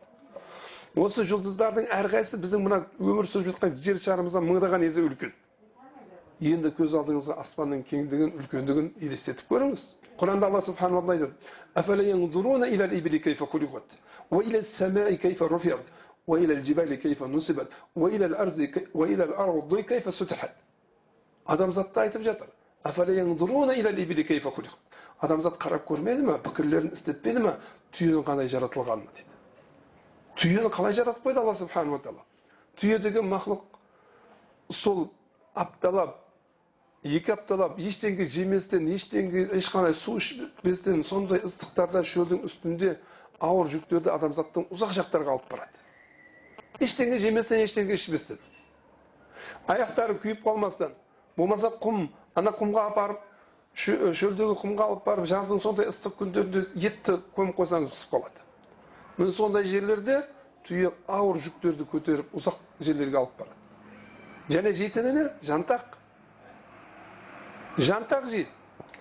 Осы 0.99 1.23
жұлдыздардың 1.29 1.87
әрқайсысы 1.87 2.39
біздің 2.43 2.65
мына 2.65 2.81
өмір 2.99 3.29
сүріп 3.29 3.53
жатқан 3.53 3.77
жер 3.85 4.01
шарымыздан 4.03 4.43
мыңдаған 4.43 4.83
есе 4.83 5.05
үлкен. 5.07 5.31
Енді 6.43 6.73
көз 6.75 6.97
алдыңызға 6.99 7.37
аспанның 7.39 7.85
кеңдігін 7.87 8.35
үлкендігін 8.41 8.89
елестетіп 8.99 9.47
көріңіз. 9.53 9.85
Құранда 10.19 10.49
алла 10.51 10.61
субханала 10.61 11.15
айтады 11.15 11.31
айтып 22.03 22.27
жатыр 22.27 22.51
адамзат 25.23 25.55
қарап 25.61 25.85
көрмеді 25.87 26.25
ма 26.27 26.37
пікірлерін 26.43 26.91
істетпеді 26.97 27.43
ма 27.45 27.53
түйенің 27.95 28.25
қандай 28.27 28.49
жаратылғанын 28.51 29.05
дейді. 29.07 29.29
Түйені 30.35 30.71
қалай 30.73 30.95
жаратып 30.97 31.23
қойды 31.23 31.39
алла 31.39 31.53
субханала 31.55 31.99
тағала? 32.03 32.25
Түйе 32.75 32.97
деген 32.99 33.29
мақлұқ 33.31 33.61
сол 34.73 35.05
апталап 35.55 36.17
екі 37.07 37.35
апталап 37.37 37.79
ештеңе 37.79 38.25
жеместен 38.25 38.89
ештеңе 38.91 39.45
ешқандай 39.59 39.95
су 39.95 40.17
ішпестен 40.19 41.03
сондай 41.07 41.39
ыстықтарда 41.45 42.03
шөлдің 42.03 42.43
үстінде 42.49 42.97
ауыр 43.39 43.71
жүктерді 43.71 44.11
адамзаттың 44.11 44.67
ұзақ 44.73 44.91
жақтарға 44.99 45.37
алып 45.37 45.47
барады. 45.51 45.79
Ештеңе 46.83 47.19
жеместен 47.21 47.63
ештеңе 47.63 47.95
ішпестен. 47.95 48.39
Аяқтары 49.67 50.17
күйіп 50.19 50.43
қалмастан 50.43 50.95
болмаса 51.37 51.71
құм 51.83 52.07
ана 52.35 52.53
құмға 52.55 52.85
апарып 52.91 53.21
шөлдегі 53.73 54.55
құмға 54.61 54.87
алып 54.89 55.05
барып 55.05 55.27
жаздың 55.29 55.61
сондай 55.63 55.89
ыстық 55.89 56.17
күндерінде 56.21 56.65
етті 56.77 57.17
көміп 57.35 57.57
қойсаңыз 57.57 57.89
пісіп 57.93 58.15
қалады. 58.15 58.43
Міне 59.17 59.31
сондай 59.33 59.65
жерлерде 59.65 60.19
түйе 60.67 60.91
ауыр 61.07 61.39
жүктерді 61.41 61.87
көтеріп 61.89 62.35
ұзақ 62.37 62.59
жерлерге 62.79 63.17
алып 63.17 63.37
барады. 63.39 63.57
Және 64.53 64.73
жейтіні 64.77 65.13
не? 65.17 65.25
Жантақ. 65.41 65.97
Жантақ 67.77 68.29
жейді 68.29 68.49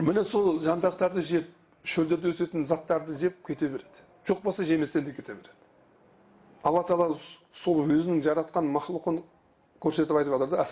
міне 0.00 0.24
сол 0.24 0.60
жантақтарды 0.64 1.22
жеп 1.26 1.50
шөлдерде 1.84 2.32
өсетін 2.32 2.64
заттарды 2.66 3.18
жеп 3.20 3.42
кете 3.46 3.68
береді. 3.68 4.06
Жоқ 4.26 4.42
болса 4.42 4.64
жеместен 4.64 5.04
де 5.04 5.12
кете 5.12 5.34
береді. 5.34 5.54
Алла 6.64 6.82
тағала 6.86 7.18
сол 7.52 7.82
өзінің 7.84 8.22
жаратқан 8.24 8.70
көрсетіп 9.82 10.16
айтып 10.16 10.32
жатыр 10.38 10.48
да 10.48 10.62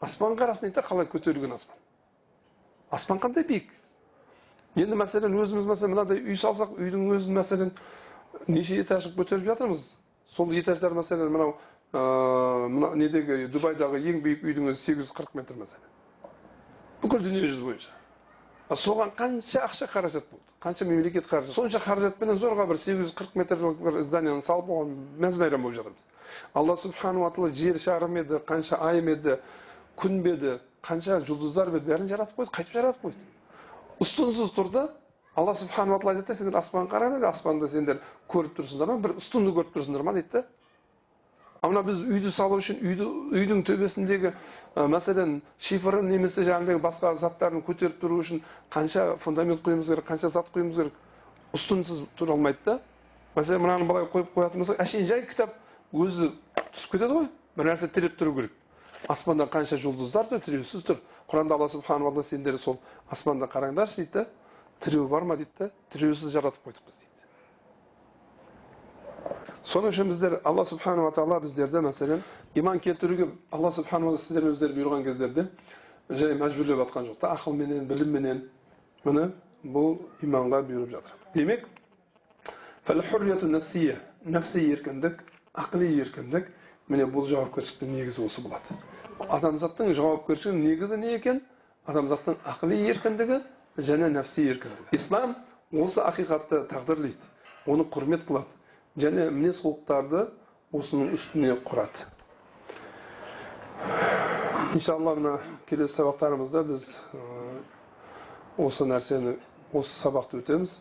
аспан 0.00 0.36
қарасын 0.38 0.68
дейді 0.68 0.82
қалай 0.86 1.06
көтерілген 1.10 1.54
аспан 1.54 1.76
аспан 2.90 3.18
қандай 3.18 3.44
биік 3.46 3.70
енді 4.78 4.98
мәселен 4.98 5.34
өзіміз 5.42 5.66
мәселен 5.66 5.94
мынадай 5.94 6.20
үй 6.22 6.36
салсақ 6.38 6.76
үйдің 6.78 7.08
өзін 7.16 7.38
мәселен 7.38 7.72
неше 8.46 8.78
этаж 8.82 9.08
көтеріп 9.16 9.48
жатырмыз 9.50 9.82
сол 10.36 10.52
этаждар 10.54 10.94
мәселен 10.94 11.32
мынау 11.34 11.56
мына 11.92 12.92
недегі 13.00 13.48
дубайдағы 13.50 14.00
ең 14.12 14.22
биік 14.22 14.44
үйдің 14.46 14.70
өзі 14.72 14.82
сегіз 14.84 15.08
жүз 15.08 15.14
қырық 15.18 15.34
метр 15.40 15.58
мәселен 15.58 15.88
бүкіл 17.02 17.24
дүние 17.26 17.46
жүзі 17.48 17.64
бойынша 17.64 17.90
соған 18.76 19.14
қанша 19.16 19.64
ақша 19.64 19.86
қаражат 19.88 20.24
болды? 20.30 20.44
қанша 20.60 20.84
мемлекет 20.84 21.26
қаржы 21.26 21.52
сонша 21.52 21.78
қаражатпенен 21.78 22.36
зорға 22.36 22.66
бір 22.68 22.76
сегіз 22.76 23.06
жүз 23.06 23.14
қырық 23.16 23.36
метрлік 23.38 23.78
бір 23.80 24.02
зданияны 24.02 24.42
салып 24.42 24.68
оған 24.74 24.90
мәз 25.22 25.38
мейрам 25.38 25.62
болып 25.62 25.76
жатырмыз. 25.76 26.04
Алла 26.54 26.76
субханала 26.76 27.30
тағала 27.30 27.52
жер 27.54 27.78
шарым 27.78 28.16
еді 28.18 28.40
қанша 28.44 28.80
айым 28.82 29.08
еді 29.14 29.38
күн 29.96 30.20
бе 30.22 30.34
еді 30.34 30.58
қанша 30.82 31.20
жұлдыздар 31.24 31.70
еді 31.70 31.86
бәрін 31.86 32.10
жаратып 32.10 32.42
қойды 32.42 32.54
қайтып 32.58 32.74
жаратып 32.74 33.06
қойды. 33.06 33.24
Ұстынсыз 34.02 34.52
тұрды 34.58 34.88
алла 35.36 35.54
субханала 35.54 35.98
тағала 36.02 36.18
айтады 36.18 36.28
да 36.28 36.34
сендер 36.34 36.58
аспанға 36.58 36.90
қараңдар 36.96 37.28
аспанды 37.30 37.68
сендер 37.68 38.02
көріп 38.28 38.58
тұрсыңдар 38.58 38.90
ма? 38.90 38.98
бір 38.98 39.16
ұстынды 39.22 39.54
көріп 39.54 39.76
тұрсыңдар 39.78 40.02
ма 40.02 40.12
дейді 40.18 40.32
да 40.32 40.44
мына 41.62 41.82
біз 41.82 42.02
үйді 42.06 42.30
салу 42.30 42.58
үшін 42.60 42.78
үйді 42.84 43.06
үйдің 43.34 43.64
төбесіндегі 43.66 44.30
ә, 44.30 44.84
мәселен 44.86 45.40
шифрын 45.58 46.06
немесе 46.06 46.44
жаңағыдай 46.46 46.78
басқа 46.82 47.14
заттарын 47.18 47.64
көтеріп 47.66 47.98
тұру 48.02 48.20
үшін 48.22 48.42
қанша 48.70 49.16
фундамент 49.18 49.64
құюымыз 49.66 49.90
керек 49.90 50.06
қанша 50.06 50.30
зат 50.30 50.52
құюымыз 50.54 50.78
керек 50.78 51.00
ұстынсыз 51.58 52.04
тұра 52.18 52.36
алмайды 52.36 52.62
да 52.64 52.78
мәселен 53.34 53.64
мынаны 53.64 53.88
былай 53.90 54.06
қойып 54.12 54.30
қоятын 54.36 54.62
болсақ 54.62 54.82
әшейін 54.84 55.10
жай 55.10 55.26
кітап 55.26 55.56
өзі 55.92 56.30
түсіп 56.70 56.94
кетеді 56.94 57.18
ғой 57.18 57.28
бір 57.58 57.72
нәрсе 57.72 57.90
тіреп 57.90 58.18
тұру 58.20 58.36
керек 58.38 58.54
аспанда 59.10 59.48
қанша 59.50 59.80
жұлдыздар 59.82 60.30
тұр 60.30 60.42
тіреусіз 60.46 60.86
тұр 60.86 61.02
құранда 61.30 61.58
алла 61.58 61.68
субханала 61.72 62.22
сендер 62.22 62.58
сол 62.58 62.78
аспанда 63.10 63.50
қараңдаршы 63.50 64.04
дейді 64.04 64.12
да 64.12 64.26
тіреу 64.84 65.08
бар 65.08 65.26
ма 65.26 65.36
дейді 65.36 65.50
да 65.58 65.70
тіреусіз 65.92 66.34
жаратып 66.34 66.66
қойдық 66.66 66.86
біз 66.86 66.98
дейді 67.02 67.17
соның 69.68 69.92
үшін 69.92 70.08
біздер 70.12 70.38
алла 70.48 70.64
субханала 70.64 71.12
тағала 71.12 71.40
біздерді 71.44 71.82
мәселен 71.84 72.22
иман 72.56 72.80
келтіруге 72.80 73.28
алла 73.52 73.70
субханала 73.72 74.18
сіздер 74.18 74.48
өздері 74.52 74.76
бұйырған 74.78 75.04
кездерде 75.04 75.48
жай 76.08 76.32
мәжбүрлеп 76.40 76.80
жатқан 76.84 77.08
жоқ 77.10 77.18
та 77.20 77.34
ақылменен 77.36 77.84
білімменен 77.90 78.40
міне 79.04 79.26
бұл 79.64 79.98
иманға 80.24 80.62
бұйырып 80.70 80.90
жатыр 80.96 81.12
демек 81.34 81.66
нәпси 84.28 84.64
еркіндік 84.72 85.20
ақли 85.54 85.88
еркіндік 86.02 86.48
міне 86.90 87.06
бұл 87.12 87.26
жауапкершіліктің 87.28 87.92
негізі 87.94 88.24
осы 88.26 88.42
болады 88.44 88.76
адамзаттың 89.36 89.92
жауапкершілігінің 89.96 90.64
негізі 90.66 90.98
не 91.00 91.14
екен 91.16 91.40
адамзаттың 91.88 92.38
ақли 92.52 92.80
еркіндігі 92.92 93.38
және 93.90 94.10
нәпси 94.16 94.48
еркіндігі 94.52 94.98
ислам 94.98 95.36
осы 95.72 96.02
ақиқатты 96.04 96.64
тағдырлайды 96.72 97.32
оны 97.66 97.86
құрмет 97.94 98.26
қылады 98.28 98.57
және 98.98 99.28
мінез 99.30 99.60
құлықтарды 99.64 100.24
осының 100.74 101.12
үстіне 101.16 101.54
құрады. 101.68 102.06
Иншалла 104.74 105.14
мына 105.16 105.34
келесі 105.70 106.00
сабақтарымызда 106.00 106.64
біз 106.68 106.88
осы 108.58 108.84
нәрсені 108.90 109.36
осы 109.72 109.94
сабақты 110.00 110.40
өтеміз. 110.42 110.80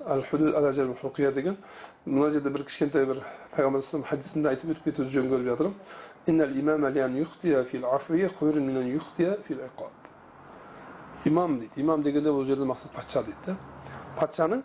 Деген 1.36 1.58
мына 2.06 2.30
жерде 2.32 2.50
бір 2.50 2.64
кішкентай 2.68 3.06
бір 3.06 3.22
пайғамбар 3.56 4.04
хадисінде 4.10 4.50
айтып 4.50 4.74
өтіп 4.76 4.84
кетуді 4.90 5.10
жөн 5.14 5.30
көріп 5.32 5.46
жатырмын. 5.52 5.76
Имам 11.26 11.60
дейді 11.60 11.82
имам 11.82 12.04
дегенде 12.04 12.30
бұл 12.32 12.46
жерде 12.48 12.64
мақсат 12.68 12.92
патша 12.96 13.24
дейді 13.28 13.38
да 13.48 13.56
патшаның 14.20 14.62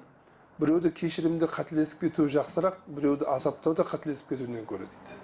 біреуді 0.62 0.90
кешірімде 0.94 1.46
қателесіп 1.50 2.04
кетуі 2.06 2.30
жақсырақ 2.30 2.76
біреуді 2.86 3.26
азаптауда 3.26 3.82
қателесіп 3.82 4.28
кетуінен 4.30 4.62
гөрі 4.70 4.86
дейді 4.86 5.16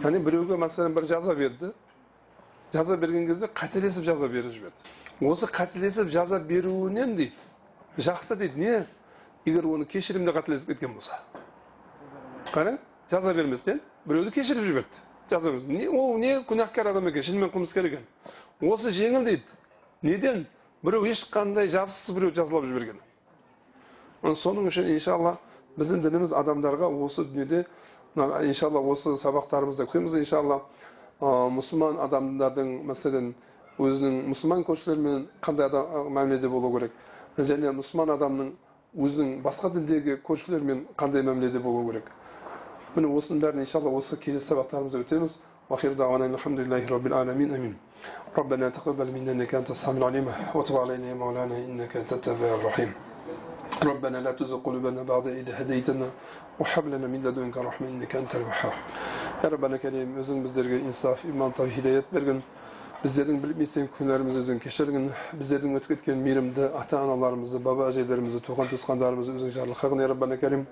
яғни 0.00 0.20
біреуге 0.24 0.56
мәселен 0.56 0.94
бір 0.96 1.04
жаза 1.10 1.34
берді 1.36 1.72
жаза 2.72 2.96
берген 2.96 3.26
кезде 3.28 3.50
қателесіп 3.52 4.06
жаза 4.08 4.30
беріп 4.32 4.54
жіберді 4.54 5.28
осы 5.28 5.50
қателесіп 5.52 6.08
жаза 6.08 6.38
беруінен 6.40 7.12
дейді 7.18 8.00
жақсы 8.00 8.38
дейді 8.40 8.60
не 8.64 8.72
егер 9.44 9.68
оны 9.68 9.84
кешірімде 9.84 10.32
қателесіп 10.32 10.72
кеткен 10.72 10.94
болса 10.96 11.20
қара 12.54 12.78
жаза 13.10 13.34
берместен 13.34 13.80
біреуді 14.06 14.32
кешіріп 14.38 14.64
жіберді 14.64 15.04
жаза 15.30 15.52
не 15.68 15.88
ол 15.88 16.16
не 16.16 16.38
күнәһкар 16.48 16.94
адам 16.94 17.12
екен 17.12 17.28
шынымен 17.28 17.52
қылмыскер 17.52 17.90
екен 17.92 18.08
осы 18.72 18.88
жеңіл 18.88 19.28
дейді 19.28 19.60
неден 20.02 20.46
бирөө 20.80 21.12
ешқандай 21.12 21.68
жазықсыз 21.68 22.16
біреу 22.16 22.32
жазалап 22.32 22.70
жіберген 22.70 23.04
соның 24.25 24.67
үшін 24.71 24.89
иншалла 24.93 25.35
біздің 25.79 26.03
дініміз 26.05 26.33
адамдарға 26.41 26.89
осы 27.05 27.25
дүниеде 27.25 27.63
иншалла 28.47 28.81
осы 28.93 29.15
сабақтарымызда 29.21 29.87
көреміз 29.91 30.17
иншалла 30.21 30.59
мұсылман 31.57 31.99
адамдардың 32.07 32.73
мәселен 32.89 33.31
өзінің 33.81 34.17
мұсылман 34.31 34.65
көршілерімен 34.67 35.27
қандай 35.41 35.69
мәміледе 35.71 36.49
болу 36.49 36.73
керек 36.77 36.97
және 37.37 37.71
мұсылман 37.77 38.15
адамның 38.17 38.51
өзінің 38.97 39.37
басқа 39.45 39.71
діндегі 39.77 40.19
көршілерімен 40.27 40.85
қандай 40.97 41.23
мәміледе 41.25 41.61
болу 41.63 41.85
керек 41.91 42.11
міне 42.95 43.13
осының 43.15 43.45
бәрін 43.45 43.63
иншалла 43.65 43.93
осы 43.95 44.17
келесі 44.19 44.51
сабақтарымызда 44.53 45.05
өтеміз 45.05 45.39
واخر 45.71 45.93
دعوانا 46.01 46.25
الحمد 46.35 46.59
لله 46.59 46.81
رب 46.95 47.05
العالمين 47.07 47.49
امين 47.55 47.75
ربنا 48.39 48.69
تقبل 48.77 49.07
منا 49.15 49.31
انك 49.31 49.51
انت 49.55 49.69
السميع 49.71 49.97
العليم 49.97 50.27
وتب 50.55 50.75
علينا 50.83 51.07
يا 51.11 51.13
مولانا 51.13 51.55
انك 51.57 51.91
انت 52.01 52.11
التواب 52.13 52.59
الرحيم 52.59 52.89
ربنا 53.83 54.17
لا 54.17 54.31
تزغ 54.31 54.59
قلوبنا 54.67 55.01
بعد 55.03 55.27
إذ 55.27 55.47
هديتنا 55.59 56.07
وهب 56.59 56.85
لنا 56.87 57.07
من 57.07 57.23
لدنك 57.25 57.57
رحمة 57.57 57.87
إنك 57.89 58.13
أنت 58.15 58.35
الوهاب 58.35 58.75
يا 59.43 59.49
ربنا 59.49 59.77
كريم 59.81 60.09
өзің 60.21 60.43
біздерге 60.45 60.77
инсаф 60.85 61.25
иман 61.25 61.51
тау 61.57 61.65
хидаят 61.65 62.05
берген 62.13 62.43
біздердің 63.01 63.39
білместен 63.41 63.87
күнәларымызды 63.97 64.43
өзің 64.43 64.59
кешіргін 64.61 65.07
біздердің 65.33 65.77
өтіп 65.79 65.95
кеткен 65.95 66.21
мейірімді 66.21 66.67
ата 66.77 66.99
аналарымызды 67.01 67.57
баба 67.65 67.87
әжелерімізді 67.89 68.43
туған 68.45 68.69
туысқандарымызды 68.69 69.39
өзің 69.39 69.55
жарылқағын 69.55 70.03
я 70.03 70.09
раббана 70.11 70.37
кәрим 70.37 70.67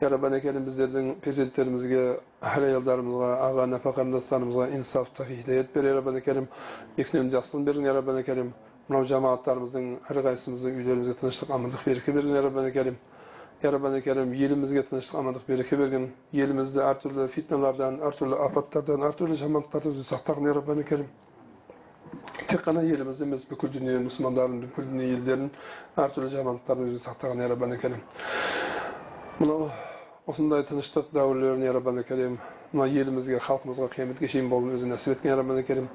я 0.00 0.10
раббана 0.10 0.40
кәрим 0.42 0.66
біздердің 0.66 1.12
перзенттерімізге 1.22 2.02
әр 2.42 2.66
аялдарымызға 2.72 3.30
аға 3.46 3.68
нәпа 3.76 3.94
қарындастарымызға 4.00 4.72
инсаф 4.74 5.14
тағи 5.14 5.38
хидаят 5.44 5.70
бер 5.76 5.92
я 5.92 5.94
раббана 6.00 6.24
кәрим 6.26 6.50
екеуінің 6.98 7.30
жақсылығын 7.36 7.70
бергін 7.70 7.86
я 7.92 7.94
раббана 8.00 8.26
кәрим 8.26 8.50
мынау 8.89 9.05
жамағаттарымыздың 9.07 9.85
әрқайсымыздың 10.11 10.77
үйлерімізге 10.79 11.13
тыныштық 11.21 11.51
амандық 11.55 11.85
береке 11.87 12.11
берген 12.17 12.35
я 12.35 12.41
раббана 12.43 12.71
кәрим 12.75 12.97
я 13.63 13.71
раббана 13.71 14.01
кәрім 14.03 14.33
елімізге 14.35 14.83
тыныштық 14.89 15.19
амандық 15.21 15.45
береке 15.47 15.77
берген 15.79 16.07
елімізді 16.35 16.81
әртүрлі 16.83 17.27
фитналардан 17.31 18.01
әртүрлі 18.09 18.39
апаттардан 18.47 19.05
әртүрлі 19.07 19.37
жамандықтардан 19.39 19.95
сақтағын 20.09 20.49
я 20.51 20.55
раббана 20.59 20.83
кәрим 20.89 21.07
тек 22.51 22.65
қана 22.67 22.83
елімізді 22.83 23.23
емес 23.29 23.45
бүкіл 23.53 23.71
дүние 23.77 24.01
мұсылмандарын 24.09 24.59
бүкіл 24.65 24.89
дүние 24.91 25.13
елдерін 25.15 25.47
әртүрлі 26.03 26.33
жамандықтардан 26.35 26.91
өзі 26.91 26.99
сақтаған 27.05 27.43
я 27.45 27.47
раббана 27.53 27.79
кәрім 27.79 28.03
мынау 29.39 29.69
осындай 30.27 30.67
тыныштық 30.67 31.13
дәуірлерін 31.15 31.63
я 31.69 31.73
раббана 31.79 32.03
кәрим 32.07 32.35
мына 32.72 32.86
елімізге 33.00 33.38
халқымызға 33.40 33.86
қияметке 33.94 34.28
шейін 34.28 34.48
болуын 34.52 34.74
өзі 34.76 34.88
нәсіп 34.90 35.14
еткен 35.14 35.30
я 35.30 35.36
раббана 35.40 35.62
кәрим 35.64 35.86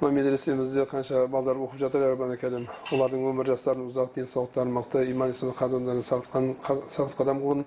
мына 0.00 0.12
медреsemizде 0.18 0.86
қанша 0.88 1.26
балдар 1.28 1.58
оқып 1.60 1.82
жатыр 1.82 2.06
я 2.06 2.12
раббана 2.14 2.38
кәрим 2.40 2.64
олардың 2.96 3.26
өмір 3.30 3.50
жастарын 3.52 3.90
ұзақ 3.90 4.14
денсаулықтарын 4.16 4.72
мықты 4.78 5.04
иман 5.10 5.34
ислам 5.34 5.52
қадамдарын 5.58 6.06
сағат 6.08 7.18
қадам 7.20 7.42
қылғын 7.44 7.64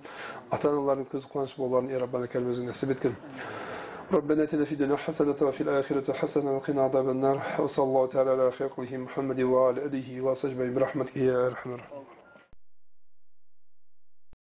ата 0.57 0.71
аналардың 0.73 1.09
көз 1.13 1.29
қуанышы 1.35 1.61
болуларын 1.61 1.93
я 1.93 2.01
раббана 2.01 2.31
кәрим 2.33 2.49
өзі 2.55 2.65
нәсіп 2.71 2.97
еткен 2.97 3.17
ربنا 4.11 4.43
اتنا 4.43 4.65
في 4.65 4.71
الدنيا 4.71 4.95
حسنة 4.95 5.35
وفي 5.41 5.61
الآخرة 5.61 6.13
حسنة 6.13 6.55
وقنا 6.55 6.81
عذاب 6.83 7.09
النار 7.09 7.41
وصلى 7.59 7.85
الله 7.85 8.07
تعالى 8.07 8.29
على 8.29 8.51
خير 8.51 8.69
محمد 8.99 9.41
وعلى 9.41 9.85
آله 9.85 10.21
وصحبه 10.21 10.69
برحمتك 10.69 11.17
يا 11.17 11.47
أرحم 11.47 11.69
الراحمين 11.73 12.20